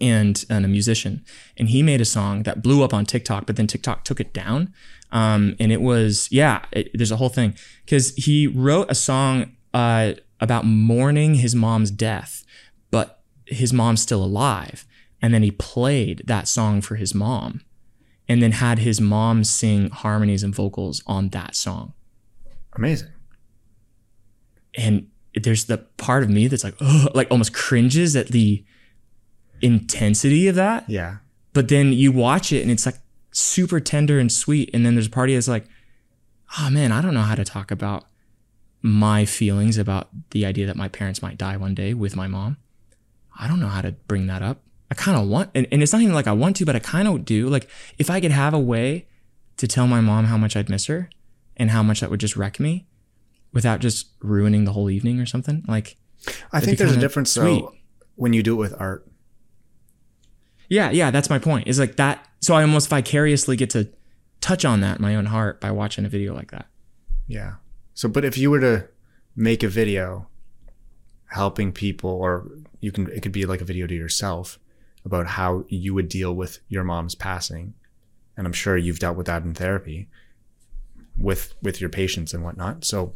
and, 0.02 0.46
and 0.50 0.66
a 0.66 0.68
musician. 0.68 1.24
And 1.58 1.70
he 1.70 1.84
made 1.84 2.02
a 2.02 2.06
song 2.06 2.44
that 2.44 2.62
blew 2.62 2.84
up 2.84 2.94
on 2.94 3.06
TikTok, 3.06 3.46
but 3.46 3.56
then 3.56 3.68
TikTok 3.68 4.04
took 4.04 4.20
it 4.20 4.34
down. 4.34 4.74
Um, 5.12 5.56
and 5.60 5.72
it 5.72 5.82
was, 5.82 6.28
yeah, 6.32 6.66
it, 6.72 6.92
there's 6.94 7.12
a 7.12 7.18
whole 7.18 7.30
thing. 7.30 7.56
Because 7.86 8.14
he 8.16 8.48
wrote 8.48 8.90
a 8.90 8.96
song 8.96 9.56
uh, 9.74 10.14
about 10.40 10.66
mourning 10.66 11.36
his 11.36 11.56
mom's 11.56 11.92
death, 11.92 12.44
but 12.92 13.22
his 13.46 13.72
mom's 13.72 14.02
still 14.02 14.24
alive. 14.24 14.86
And 15.22 15.34
then 15.34 15.44
he 15.44 15.52
played 15.52 16.24
that 16.26 16.48
song 16.48 16.82
for 16.82 16.96
his 16.96 17.16
mom 17.16 17.62
and 18.28 18.42
then 18.42 18.54
had 18.54 18.80
his 18.80 19.00
mom 19.00 19.44
sing 19.44 19.90
harmonies 19.90 20.44
and 20.44 20.54
vocals 20.54 21.02
on 21.08 21.30
that 21.30 21.56
song. 21.56 21.94
Amazing. 22.76 23.10
And 24.78 25.08
there's 25.36 25.66
the 25.66 25.80
part 25.98 26.24
of 26.24 26.30
me 26.30 26.48
that's 26.48 26.64
like, 26.64 26.76
oh, 26.82 27.08
like 27.14 27.30
almost 27.30 27.54
cringes 27.54 28.16
at 28.16 28.28
the 28.28 28.64
intensity 29.62 30.48
of 30.48 30.56
that. 30.56 30.90
Yeah. 30.90 31.18
But 31.54 31.70
then 31.70 31.94
you 31.94 32.12
watch 32.12 32.52
it 32.52 32.62
and 32.62 32.72
it's 32.72 32.86
like 32.86 32.98
super 33.32 33.80
tender 33.80 34.20
and 34.20 34.32
sweet. 34.32 34.70
And 34.74 34.86
then 34.86 34.96
there's 34.96 35.08
a 35.08 35.12
party 35.12 35.34
that's 35.34 35.48
like, 35.48 35.66
oh 36.60 36.70
man, 36.70 36.92
I 36.92 37.02
don't 37.02 37.14
know 37.14 37.22
how 37.22 37.36
to 37.36 37.46
talk 37.46 37.72
about 37.72 38.06
my 38.82 39.26
feelings 39.26 39.78
about 39.78 40.10
the 40.32 40.46
idea 40.46 40.68
that 40.68 40.76
my 40.76 40.88
parents 40.88 41.22
might 41.22 41.38
die 41.38 41.58
one 41.58 41.74
day 41.74 41.94
with 41.94 42.16
my 42.16 42.28
mom. 42.28 42.58
I 43.38 43.48
don't 43.48 43.60
know 43.60 43.68
how 43.68 43.82
to 43.82 43.94
bring 43.94 44.28
that 44.28 44.42
up. 44.42 44.62
I 44.92 44.94
kind 44.94 45.18
of 45.18 45.28
want, 45.28 45.50
and, 45.56 45.68
and 45.72 45.82
it's 45.82 45.92
not 45.92 46.02
even 46.02 46.14
like 46.14 46.28
I 46.28 46.32
want 46.32 46.58
to, 46.58 46.66
but 46.66 46.76
I 46.76 46.80
kind 46.80 47.08
of 47.08 47.26
do. 47.26 47.50
Like, 47.50 47.68
if 47.98 48.10
I 48.10 48.22
could 48.22 48.32
have 48.32 48.54
a 48.54 48.60
way 48.60 49.08
to 49.58 49.68
tell 49.68 49.88
my 49.88 50.02
mom 50.02 50.26
how 50.26 50.38
much 50.38 50.56
I'd 50.56 50.70
miss 50.70 50.86
her 50.86 51.10
and 51.58 51.72
how 51.72 51.82
much 51.82 52.02
that 52.02 52.12
would 52.12 52.20
just 52.20 52.36
wreck 52.36 52.60
me 52.60 52.86
without 53.56 53.80
just 53.80 54.10
ruining 54.20 54.66
the 54.66 54.74
whole 54.74 54.92
evening 54.92 55.20
or 55.20 55.26
something, 55.26 55.64
like, 55.68 55.96
I 56.52 56.60
think 56.60 56.78
there's 56.78 56.96
a 56.96 57.00
difference 57.00 57.32
sweet. 57.32 57.62
though 57.62 57.74
when 58.16 58.34
you 58.34 58.44
do 58.44 58.54
it 58.54 58.58
with 58.58 58.76
art. 58.80 59.08
Yeah, 60.70 60.92
yeah, 60.92 61.10
that's 61.10 61.30
my 61.30 61.40
point. 61.40 61.68
Is 61.68 61.80
like 61.80 61.96
that. 61.96 62.28
So 62.42 62.54
I 62.54 62.62
almost 62.62 62.90
vicariously 62.90 63.56
get 63.56 63.70
to 63.72 63.90
touch 64.42 64.66
on 64.66 64.82
that 64.82 64.98
in 64.98 65.02
my 65.02 65.16
own 65.16 65.28
heart 65.28 65.62
by 65.62 65.72
watching 65.72 66.06
a 66.06 66.10
video 66.10 66.36
like 66.36 66.52
that. 66.52 66.68
Yeah. 67.28 67.56
So, 67.94 68.10
but 68.10 68.26
if 68.26 68.38
you 68.38 68.52
were 68.52 68.60
to 68.60 68.88
make 69.36 69.64
a 69.64 69.68
video 69.68 70.28
helping 71.28 71.72
people, 71.72 72.10
or 72.10 72.50
you 72.82 72.92
can, 72.92 73.10
it 73.12 73.22
could 73.22 73.32
be 73.32 73.46
like 73.46 73.62
a 73.62 73.66
video 73.66 73.88
to 73.88 73.96
yourself, 73.96 74.60
about 75.06 75.28
how 75.28 75.64
you 75.68 75.94
would 75.94 76.10
deal 76.10 76.36
with 76.36 76.60
your 76.68 76.84
mom's 76.84 77.16
passing. 77.16 77.74
And 78.36 78.46
I'm 78.46 78.54
sure 78.54 78.76
you've 78.76 79.00
dealt 79.00 79.18
with 79.18 79.28
that 79.28 79.44
in 79.44 79.54
therapy 79.54 80.10
with 81.18 81.54
with 81.62 81.80
your 81.80 81.90
patients 81.90 82.34
and 82.34 82.44
whatnot. 82.44 82.84
So 82.84 83.14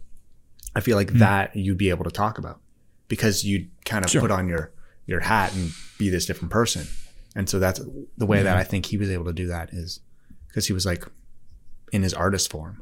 I 0.76 0.82
feel 0.82 0.96
like 0.98 1.12
mm. 1.12 1.20
that 1.20 1.56
you'd 1.56 1.78
be 1.78 1.90
able 1.90 2.04
to 2.04 2.12
talk 2.12 2.38
about 2.38 2.60
because 3.08 3.44
you'd 3.44 3.70
kind 3.86 4.06
of 4.06 4.12
sure. 4.12 4.22
put 4.22 4.32
on 4.32 4.48
your 4.48 4.72
your 5.06 5.22
hat 5.22 5.54
and 5.56 5.72
be 5.98 6.10
this 6.10 6.26
different 6.26 6.52
person. 6.52 6.88
And 7.36 7.50
so 7.50 7.60
that's 7.60 7.82
the 8.18 8.26
way 8.26 8.44
that 8.44 8.58
I 8.58 8.64
think 8.64 8.88
he 8.88 8.98
was 8.98 9.10
able 9.10 9.26
to 9.26 9.34
do 9.34 9.48
that 9.48 9.70
is 9.72 10.02
because 10.48 10.68
he 10.68 10.74
was 10.74 10.86
like 10.86 11.06
in 11.92 12.04
his 12.04 12.14
artist 12.14 12.52
form. 12.52 12.82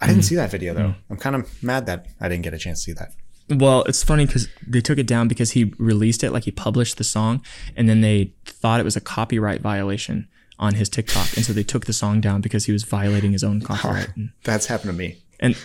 I 0.00 0.06
didn't 0.06 0.22
mm. 0.22 0.24
see 0.24 0.34
that 0.36 0.50
video 0.50 0.74
though. 0.74 0.88
Mm. 0.88 0.96
I'm 1.10 1.16
kind 1.16 1.36
of 1.36 1.62
mad 1.62 1.86
that 1.86 2.06
I 2.20 2.28
didn't 2.28 2.44
get 2.44 2.54
a 2.54 2.58
chance 2.58 2.80
to 2.80 2.84
see 2.84 2.92
that. 2.92 3.12
Well, 3.48 3.84
it's 3.84 4.02
funny 4.02 4.26
because 4.26 4.48
they 4.66 4.80
took 4.80 4.98
it 4.98 5.06
down 5.06 5.28
because 5.28 5.52
he 5.52 5.72
released 5.78 6.24
it, 6.24 6.32
like 6.32 6.44
he 6.44 6.50
published 6.50 6.98
the 6.98 7.04
song, 7.04 7.42
and 7.76 7.88
then 7.88 8.00
they 8.00 8.34
thought 8.44 8.80
it 8.80 8.82
was 8.82 8.96
a 8.96 9.00
copyright 9.00 9.60
violation 9.60 10.28
on 10.58 10.74
his 10.74 10.88
TikTok, 10.88 11.36
and 11.36 11.44
so 11.44 11.52
they 11.52 11.62
took 11.62 11.86
the 11.86 11.92
song 11.92 12.20
down 12.20 12.40
because 12.40 12.64
he 12.64 12.72
was 12.72 12.84
violating 12.84 13.32
his 13.32 13.44
own 13.44 13.60
copyright. 13.60 14.08
Oh, 14.18 14.28
that's 14.44 14.66
happened 14.66 14.90
to 14.90 14.96
me. 14.96 15.18
And 15.38 15.56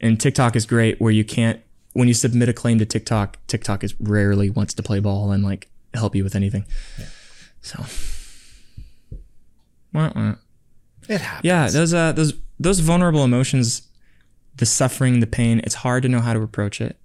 and 0.00 0.18
TikTok 0.20 0.56
is 0.56 0.64
great 0.64 1.00
where 1.00 1.12
you 1.12 1.24
can't 1.24 1.60
when 1.92 2.08
you 2.08 2.14
submit 2.14 2.48
a 2.48 2.52
claim 2.52 2.78
to 2.78 2.86
TikTok, 2.86 3.38
TikTok 3.46 3.84
is 3.84 3.94
rarely 4.00 4.48
wants 4.50 4.74
to 4.74 4.82
play 4.82 4.98
ball 5.00 5.30
and 5.30 5.44
like 5.44 5.68
help 5.94 6.16
you 6.16 6.24
with 6.24 6.34
anything. 6.34 6.64
Yeah. 6.98 7.06
So. 7.60 7.84
It 11.08 11.20
happens. 11.20 11.44
Yeah, 11.44 11.68
those 11.68 11.92
uh 11.92 12.12
those 12.12 12.34
those 12.58 12.80
vulnerable 12.80 13.24
emotions, 13.24 13.88
the 14.56 14.66
suffering, 14.66 15.20
the 15.20 15.26
pain, 15.26 15.60
it's 15.64 15.76
hard 15.76 16.02
to 16.04 16.08
know 16.08 16.20
how 16.20 16.32
to 16.32 16.40
approach 16.40 16.80
it. 16.80 16.96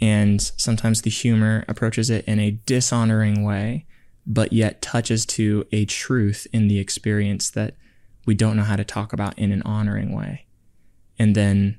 And 0.00 0.40
sometimes 0.40 1.02
the 1.02 1.10
humor 1.10 1.64
approaches 1.66 2.08
it 2.08 2.24
in 2.26 2.38
a 2.38 2.52
dishonoring 2.66 3.42
way, 3.42 3.86
but 4.28 4.52
yet 4.52 4.82
touches 4.82 5.24
to 5.24 5.66
a 5.72 5.86
truth 5.86 6.46
in 6.52 6.68
the 6.68 6.78
experience 6.78 7.50
that 7.50 7.74
we 8.26 8.34
don't 8.34 8.58
know 8.58 8.62
how 8.62 8.76
to 8.76 8.84
talk 8.84 9.14
about 9.14 9.36
in 9.38 9.50
an 9.50 9.62
honoring 9.62 10.14
way. 10.14 10.44
And 11.18 11.34
then, 11.34 11.78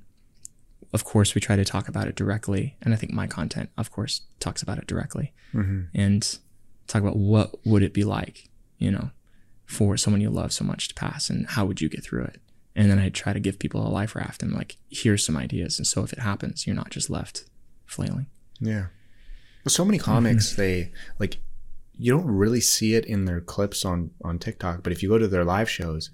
of 0.91 1.05
course, 1.05 1.35
we 1.35 1.41
try 1.41 1.55
to 1.55 1.63
talk 1.63 1.87
about 1.87 2.07
it 2.07 2.15
directly. 2.15 2.75
And 2.81 2.91
I 2.91 2.97
think 2.97 3.13
my 3.13 3.27
content, 3.27 3.69
of 3.77 3.91
course, 3.91 4.21
talks 4.39 4.63
about 4.63 4.79
it 4.79 4.87
directly 4.87 5.31
mm-hmm. 5.53 5.83
and 5.93 6.39
talk 6.87 7.03
about 7.03 7.17
what 7.17 7.63
would 7.67 7.83
it 7.83 7.93
be 7.93 8.03
like, 8.03 8.49
you 8.79 8.89
know, 8.89 9.11
for 9.67 9.95
someone 9.95 10.19
you 10.19 10.31
love 10.31 10.51
so 10.51 10.65
much 10.65 10.87
to 10.87 10.95
pass 10.95 11.29
and 11.29 11.45
how 11.45 11.67
would 11.67 11.81
you 11.81 11.87
get 11.87 12.03
through 12.03 12.23
it? 12.23 12.41
And 12.75 12.89
then 12.89 12.97
I 12.97 13.09
try 13.09 13.31
to 13.31 13.39
give 13.39 13.59
people 13.59 13.85
a 13.85 13.89
life 13.89 14.15
raft 14.15 14.41
and 14.41 14.53
like, 14.53 14.77
here's 14.89 15.23
some 15.23 15.37
ideas. 15.37 15.77
And 15.77 15.85
so 15.85 16.03
if 16.03 16.13
it 16.13 16.19
happens, 16.19 16.65
you're 16.65 16.75
not 16.75 16.89
just 16.89 17.11
left 17.11 17.45
flailing. 17.85 18.25
Yeah. 18.59 18.87
Well, 19.63 19.69
so 19.69 19.85
many 19.85 19.99
comics, 19.99 20.53
mm-hmm. 20.53 20.61
they 20.61 20.91
like, 21.19 21.37
you 21.99 22.13
don't 22.13 22.25
really 22.25 22.61
see 22.61 22.95
it 22.95 23.05
in 23.05 23.25
their 23.25 23.41
clips 23.41 23.83
on, 23.83 24.11
on 24.23 24.39
TikTok, 24.39 24.83
but 24.83 24.93
if 24.93 25.03
you 25.03 25.09
go 25.09 25.17
to 25.17 25.27
their 25.27 25.43
live 25.43 25.69
shows, 25.69 26.11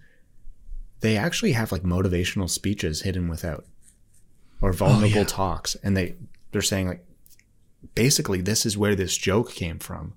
they 1.02 1.16
actually 1.16 1.52
have 1.52 1.72
like 1.72 1.84
motivational 1.84 2.50
speeches 2.50 3.04
hidden 3.04 3.28
without 3.28 3.66
or 4.62 4.74
vulnerable 4.74 5.18
oh, 5.18 5.20
yeah. 5.20 5.24
talks. 5.26 5.76
And 5.84 5.96
they, 5.96 6.16
they're 6.52 6.64
saying 6.64 6.88
like, 6.88 7.06
basically, 7.94 8.42
this 8.42 8.66
is 8.66 8.76
where 8.76 8.96
this 8.96 9.16
joke 9.16 9.52
came 9.52 9.78
from. 9.78 10.16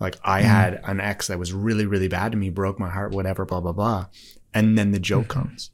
Like 0.00 0.16
I 0.24 0.40
mm 0.40 0.44
had 0.44 0.80
an 0.84 1.00
ex 1.00 1.26
that 1.26 1.38
was 1.38 1.52
really, 1.52 1.84
really 1.84 2.08
bad 2.08 2.32
to 2.32 2.38
me, 2.38 2.48
broke 2.48 2.80
my 2.80 2.88
heart, 2.88 3.12
whatever, 3.12 3.44
blah, 3.44 3.60
blah, 3.60 3.72
blah. 3.72 4.06
And 4.54 4.78
then 4.78 4.92
the 4.92 4.98
joke 4.98 5.28
mm-hmm. 5.28 5.40
comes. 5.40 5.70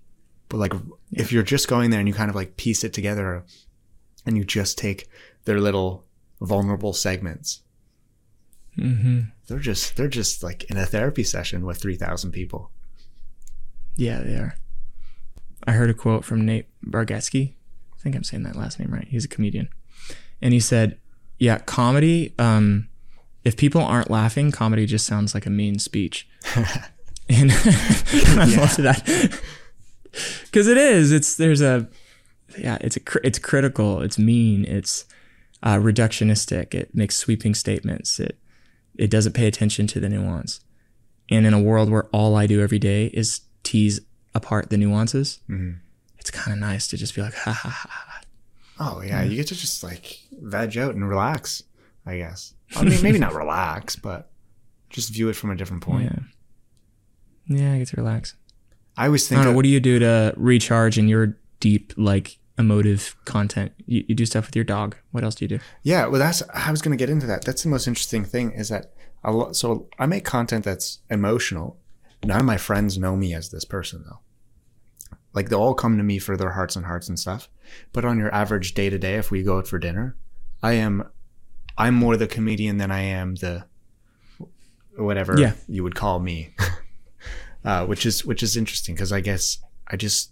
But 0.49 0.57
like, 0.57 0.73
yeah. 0.73 1.23
if 1.23 1.31
you're 1.31 1.45
just 1.45 1.69
going 1.69 1.91
there 1.91 2.01
and 2.01 2.09
you 2.09 2.15
kind 2.15 2.29
of 2.29 2.35
like 2.35 2.57
piece 2.57 2.83
it 2.83 2.93
together 2.93 3.45
and 4.27 4.37
you 4.37 4.45
just 4.45 4.79
take 4.79 5.09
their 5.45 5.61
little 5.61 6.07
vulnerable 6.41 6.93
segments, 6.93 7.63
mm-hmm. 8.79 9.21
they're 9.47 9.59
just, 9.59 9.97
they're 9.97 10.09
just 10.09 10.43
like 10.43 10.65
in 10.65 10.77
a 10.77 10.87
therapy 10.87 11.25
session 11.25 11.65
with 11.65 11.79
3,000 11.79 12.33
people. 12.33 12.71
Yeah, 13.97 14.21
they 14.21 14.35
are. 14.35 14.57
I 15.67 15.73
heard 15.73 15.91
a 15.91 15.95
quote 15.95 16.25
from 16.25 16.45
Nate 16.45 16.67
Bargatze. 16.85 17.53
I 17.53 17.99
think 18.03 18.17
I'm 18.17 18.25
saying 18.25 18.43
that 18.45 18.57
last 18.57 18.81
name 18.81 18.93
right. 18.93 19.07
He's 19.09 19.25
a 19.25 19.29
comedian. 19.29 19.69
And 20.41 20.53
he 20.53 20.61
said, 20.61 20.99
yeah, 21.39 21.59
comedy, 21.59 22.35
um, 22.39 22.89
if 23.45 23.57
people 23.57 23.81
aren't 23.81 24.11
laughing, 24.11 24.51
comedy 24.51 24.87
just 24.87 25.07
sounds 25.07 25.35
like 25.35 25.47
a 25.47 25.51
mean 25.51 25.79
speech. 25.79 26.29
and 27.29 27.53
I 27.53 28.47
yeah. 28.47 28.61
love 28.61 28.77
that 28.79 29.05
because 30.45 30.67
it 30.67 30.77
is. 30.77 31.13
It's 31.13 31.37
there's 31.37 31.61
a 31.61 31.89
yeah. 32.59 32.79
It's 32.81 32.97
a 32.97 33.01
it's 33.27 33.39
critical. 33.39 34.03
It's 34.03 34.19
mean. 34.19 34.65
It's 34.65 35.05
uh, 35.63 35.77
reductionistic. 35.77 36.75
It 36.75 36.95
makes 36.95 37.17
sweeping 37.17 37.55
statements. 37.55 38.19
It 38.19 38.39
it 38.97 39.11
doesn't 39.11 39.33
pay 39.33 39.47
attention 39.47 39.87
to 39.89 40.01
the 40.01 40.09
nuance. 40.09 40.61
And 41.31 41.47
in 41.47 41.55
a 41.55 41.61
world 41.61 41.91
where 41.91 42.05
all 42.07 42.37
I 42.37 42.47
do 42.47 42.61
every 42.61 42.79
day 42.79 43.07
is 43.07 43.41
tease 43.63 44.01
apart 44.35 44.71
the 44.71 44.77
nuances, 44.77 45.41
mm-hmm. 45.49 45.79
it's 46.19 46.31
kind 46.31 46.53
of 46.53 46.61
nice 46.61 46.89
to 46.89 46.97
just 46.97 47.15
be 47.15 47.23
like, 47.23 47.35
ha 47.35 47.53
ha 47.53 47.69
ha. 47.69 48.21
Oh 48.81 49.01
yeah, 49.01 49.23
you 49.23 49.37
get 49.37 49.47
to 49.49 49.55
just 49.55 49.85
like 49.85 50.19
veg 50.33 50.77
out 50.77 50.95
and 50.95 51.09
relax. 51.09 51.63
I 52.05 52.17
guess. 52.17 52.55
I 52.75 52.83
mean, 52.85 53.03
maybe 53.03 53.19
not 53.19 53.35
relax, 53.35 53.97
but 53.97 54.31
just 54.91 55.13
view 55.13 55.29
it 55.29 55.37
from 55.37 55.51
a 55.51 55.57
different 55.57 55.83
point. 55.83 56.11
Yeah. 57.49 57.57
Yeah, 57.57 57.73
I 57.75 57.79
get 57.79 57.89
to 57.89 57.97
relax. 57.97 58.35
I 58.97 59.07
always 59.07 59.29
think. 59.29 59.41
I 59.41 59.45
know. 59.45 59.53
what 59.53 59.63
do 59.63 59.69
you 59.69 59.81
do 59.81 59.99
to 59.99 60.35
recharge 60.37 60.99
in 60.99 61.09
your 61.09 61.39
deep, 61.61 61.93
like, 61.97 62.39
emotive 62.63 63.15
content? 63.25 63.73
You, 63.87 64.05
you 64.09 64.15
do 64.15 64.25
stuff 64.25 64.47
with 64.47 64.57
your 64.57 64.65
dog. 64.65 64.97
What 65.11 65.25
else 65.25 65.35
do 65.35 65.45
you 65.45 65.49
do? 65.49 65.59
Yeah, 65.83 66.07
well, 66.07 66.19
that's. 66.19 66.43
I 66.55 66.71
was 66.71 66.81
going 66.81 66.97
to 66.97 67.03
get 67.03 67.11
into 67.11 67.27
that. 67.27 67.45
That's 67.45 67.63
the 67.63 67.69
most 67.69 67.87
interesting 67.87 68.25
thing 68.25 68.53
is 68.53 68.71
that 68.71 68.93
a 69.23 69.33
lot. 69.33 69.57
So 69.57 69.89
I 69.99 70.07
make 70.07 70.25
content 70.25 70.65
that's 70.65 71.01
emotional. 71.11 71.79
None 72.25 72.41
of 72.41 72.47
my 72.47 72.57
friends 72.57 72.99
know 72.99 73.17
me 73.17 73.35
as 73.35 73.51
this 73.51 73.65
person 73.65 74.05
though. 74.07 74.21
Like 75.35 75.49
they'll 75.49 75.61
all 75.61 75.75
come 75.75 75.97
to 75.97 76.05
me 76.05 76.19
for 76.19 76.37
their 76.37 76.53
hearts 76.53 76.77
and 76.77 76.87
hearts 76.87 77.09
and 77.09 77.19
stuff. 77.19 77.49
But 77.93 78.05
on 78.05 78.19
your 78.19 78.33
average 78.35 78.75
day 78.75 78.91
to 78.91 78.99
day, 78.99 79.15
if 79.15 79.31
we 79.31 79.43
go 79.43 79.59
out 79.59 79.67
for 79.67 79.79
dinner, 79.79 80.17
I 80.63 80.75
am 80.75 81.09
I'm 81.77 81.95
more 81.95 82.17
the 82.17 82.27
comedian 82.27 82.77
than 82.77 82.91
I 82.91 83.03
am 83.03 83.35
the 83.37 83.65
whatever 84.97 85.39
yeah. 85.39 85.55
you 85.69 85.83
would 85.83 85.95
call 85.95 86.21
me, 86.21 86.55
uh, 87.65 87.87
which 87.87 88.05
is 88.05 88.25
which 88.25 88.43
is 88.43 88.57
interesting 88.57 88.95
because 88.95 89.13
I 89.13 89.21
guess 89.21 89.59
I 89.89 89.97
just 89.97 90.31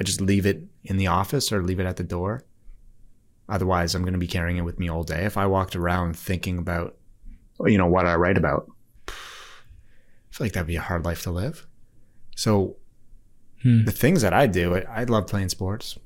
I 0.00 0.04
just 0.04 0.20
leave 0.20 0.46
it 0.46 0.62
in 0.84 0.96
the 0.96 1.06
office 1.06 1.52
or 1.52 1.62
leave 1.62 1.80
it 1.80 1.86
at 1.86 1.96
the 1.96 2.04
door. 2.04 2.44
Otherwise, 3.48 3.94
I'm 3.94 4.02
going 4.02 4.12
to 4.14 4.18
be 4.18 4.26
carrying 4.26 4.56
it 4.56 4.64
with 4.64 4.78
me 4.78 4.88
all 4.88 5.04
day. 5.04 5.24
If 5.24 5.36
I 5.36 5.46
walked 5.46 5.76
around 5.76 6.16
thinking 6.16 6.58
about, 6.58 6.96
you 7.66 7.78
know, 7.78 7.86
what 7.86 8.06
I 8.06 8.14
write 8.14 8.38
about, 8.38 8.70
I 9.08 9.12
feel 10.30 10.46
like 10.46 10.52
that'd 10.52 10.66
be 10.66 10.76
a 10.76 10.80
hard 10.80 11.04
life 11.04 11.22
to 11.22 11.30
live. 11.30 11.66
So, 12.34 12.76
hmm. 13.62 13.84
the 13.84 13.92
things 13.92 14.22
that 14.22 14.32
I 14.32 14.46
do, 14.46 14.76
I, 14.76 15.02
I 15.02 15.04
love 15.04 15.26
playing 15.26 15.50
sports. 15.50 15.98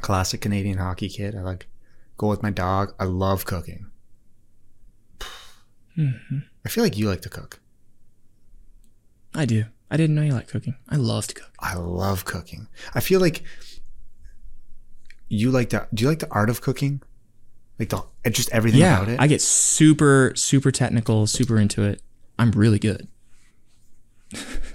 Classic 0.00 0.40
Canadian 0.40 0.78
hockey 0.78 1.08
kid. 1.08 1.36
I 1.36 1.42
like 1.42 1.66
go 2.16 2.28
with 2.28 2.42
my 2.42 2.50
dog. 2.50 2.94
I 2.98 3.04
love 3.04 3.44
cooking. 3.44 3.90
Mm-hmm. 5.98 6.38
I 6.64 6.68
feel 6.68 6.82
like 6.82 6.96
you 6.96 7.08
like 7.08 7.20
to 7.22 7.28
cook. 7.28 7.60
I 9.34 9.44
do. 9.44 9.64
I 9.90 9.96
didn't 9.96 10.14
know 10.14 10.22
you 10.22 10.32
like 10.32 10.48
cooking. 10.48 10.76
I 10.88 10.96
love 10.96 11.26
to 11.28 11.34
cook. 11.34 11.52
I 11.58 11.74
love 11.74 12.24
cooking. 12.24 12.68
I 12.94 13.00
feel 13.00 13.20
like 13.20 13.42
you 15.28 15.50
like 15.50 15.70
the. 15.70 15.86
Do 15.92 16.04
you 16.04 16.08
like 16.08 16.20
the 16.20 16.30
art 16.30 16.50
of 16.50 16.60
cooking? 16.60 17.02
Like 17.78 17.88
the 17.88 18.02
just 18.30 18.50
everything 18.50 18.80
yeah, 18.80 18.98
about 18.98 19.08
it. 19.08 19.20
I 19.20 19.26
get 19.26 19.40
super 19.40 20.32
super 20.36 20.70
technical, 20.70 21.26
super 21.26 21.58
into 21.58 21.82
it. 21.82 22.02
I'm 22.38 22.50
really 22.52 22.78
good. 22.78 23.08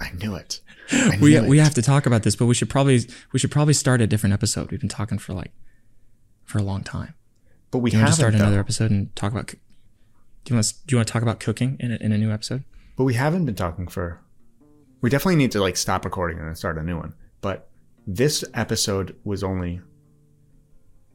I 0.00 0.10
knew 0.20 0.34
it. 0.34 0.60
I 0.90 1.16
knew 1.16 1.22
we 1.22 1.36
it. 1.36 1.44
we 1.44 1.58
have 1.58 1.74
to 1.74 1.82
talk 1.82 2.06
about 2.06 2.22
this, 2.22 2.36
but 2.36 2.46
we 2.46 2.54
should 2.54 2.68
probably 2.68 3.00
we 3.32 3.38
should 3.38 3.50
probably 3.50 3.74
start 3.74 4.00
a 4.00 4.06
different 4.06 4.32
episode. 4.32 4.70
We've 4.70 4.80
been 4.80 4.88
talking 4.88 5.18
for 5.18 5.32
like 5.32 5.52
for 6.44 6.58
a 6.58 6.62
long 6.62 6.82
time. 6.82 7.14
But 7.70 7.78
we 7.78 7.90
have 7.90 8.08
to 8.08 8.14
start 8.14 8.34
another 8.34 8.58
episode 8.58 8.90
and 8.90 9.14
talk 9.16 9.32
about. 9.32 9.48
Do 9.48 9.56
you 10.48 10.56
want 10.56 10.66
to, 10.66 10.74
do 10.86 10.94
you 10.94 10.98
want 10.98 11.08
to 11.08 11.12
talk 11.12 11.22
about 11.22 11.40
cooking 11.40 11.76
in 11.80 11.90
a, 11.92 11.96
in 11.96 12.12
a 12.12 12.18
new 12.18 12.30
episode? 12.30 12.62
But 12.96 13.04
we 13.04 13.14
haven't 13.14 13.44
been 13.46 13.56
talking 13.56 13.88
for. 13.88 14.20
We 15.00 15.10
definitely 15.10 15.36
need 15.36 15.52
to 15.52 15.60
like 15.60 15.76
stop 15.76 16.04
recording 16.04 16.38
and 16.38 16.56
start 16.56 16.78
a 16.78 16.82
new 16.82 16.96
one. 16.96 17.14
But 17.40 17.68
this 18.06 18.44
episode 18.54 19.16
was 19.24 19.42
only 19.44 19.80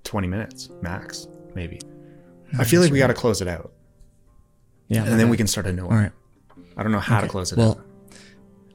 twenty 0.03 0.27
minutes 0.27 0.69
max, 0.81 1.27
maybe. 1.55 1.79
I 2.57 2.63
feel 2.63 2.81
like 2.81 2.91
we 2.91 2.99
got 2.99 3.07
to 3.07 3.13
close 3.13 3.41
it 3.41 3.47
out. 3.47 3.71
Yeah, 4.87 5.05
and 5.05 5.19
then 5.19 5.29
we 5.29 5.37
can 5.37 5.47
start 5.47 5.67
a 5.67 5.73
new 5.73 5.85
one. 5.85 5.95
All 5.95 6.01
right. 6.03 6.11
I 6.75 6.83
don't 6.83 6.91
know 6.91 6.99
how 6.99 7.17
okay. 7.17 7.27
to 7.27 7.31
close 7.31 7.51
it 7.51 7.57
well, 7.57 7.71
out. 7.71 7.85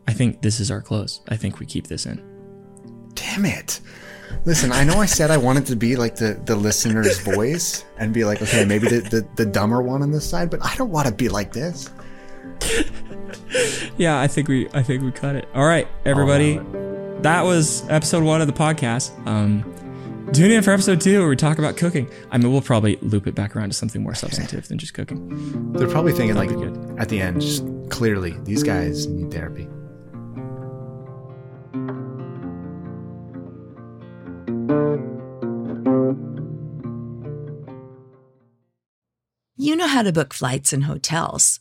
I 0.08 0.12
think 0.12 0.40
this 0.42 0.60
is 0.60 0.70
our 0.70 0.80
close. 0.80 1.20
I 1.28 1.36
think 1.36 1.58
we 1.58 1.66
keep 1.66 1.86
this 1.88 2.06
in. 2.06 2.22
Damn 3.14 3.44
it. 3.44 3.80
Listen, 4.44 4.72
I 4.72 4.84
know 4.84 5.00
I 5.00 5.06
said 5.06 5.30
I 5.30 5.36
wanted 5.36 5.66
to 5.66 5.76
be 5.76 5.96
like 5.96 6.16
the, 6.16 6.40
the 6.44 6.56
listener's 6.56 7.18
voice 7.20 7.84
and 7.98 8.12
be 8.12 8.24
like, 8.24 8.42
okay, 8.42 8.64
maybe 8.64 8.88
the, 8.88 9.00
the, 9.00 9.28
the 9.36 9.46
dumber 9.46 9.82
one 9.82 10.02
on 10.02 10.10
this 10.10 10.28
side, 10.28 10.50
but 10.50 10.64
I 10.64 10.74
don't 10.76 10.90
want 10.90 11.06
to 11.06 11.14
be 11.14 11.28
like 11.28 11.52
this. 11.52 11.90
yeah, 13.96 14.20
I 14.20 14.26
think 14.26 14.48
we 14.48 14.68
I 14.72 14.82
think 14.82 15.02
we 15.02 15.12
cut 15.12 15.36
it. 15.36 15.48
All 15.54 15.66
right, 15.66 15.88
everybody. 16.04 16.60
That 17.22 17.44
was 17.44 17.88
episode 17.88 18.22
one 18.22 18.40
of 18.40 18.46
the 18.46 18.52
podcast. 18.52 19.10
Um, 19.26 19.64
Tune 20.32 20.50
in 20.50 20.62
for 20.62 20.72
episode 20.72 21.00
two 21.00 21.20
where 21.20 21.28
we 21.28 21.36
talk 21.36 21.58
about 21.58 21.76
cooking. 21.76 22.10
I 22.32 22.38
mean, 22.38 22.50
we'll 22.50 22.60
probably 22.60 22.96
loop 22.96 23.28
it 23.28 23.36
back 23.36 23.54
around 23.54 23.70
to 23.70 23.76
something 23.76 24.02
more 24.02 24.14
substantive 24.14 24.66
than 24.66 24.76
just 24.76 24.92
cooking. 24.92 25.72
They're 25.72 25.88
probably 25.88 26.12
thinking 26.12 26.34
That'll 26.34 26.60
like 26.60 27.00
at 27.00 27.08
the 27.08 27.20
end, 27.20 27.40
just 27.40 27.64
clearly 27.90 28.36
these 28.42 28.64
guys 28.64 29.06
need 29.06 29.32
therapy. 29.32 29.68
You 39.56 39.76
know 39.76 39.86
how 39.86 40.02
to 40.02 40.12
book 40.12 40.34
flights 40.34 40.72
and 40.72 40.84
hotels. 40.84 41.60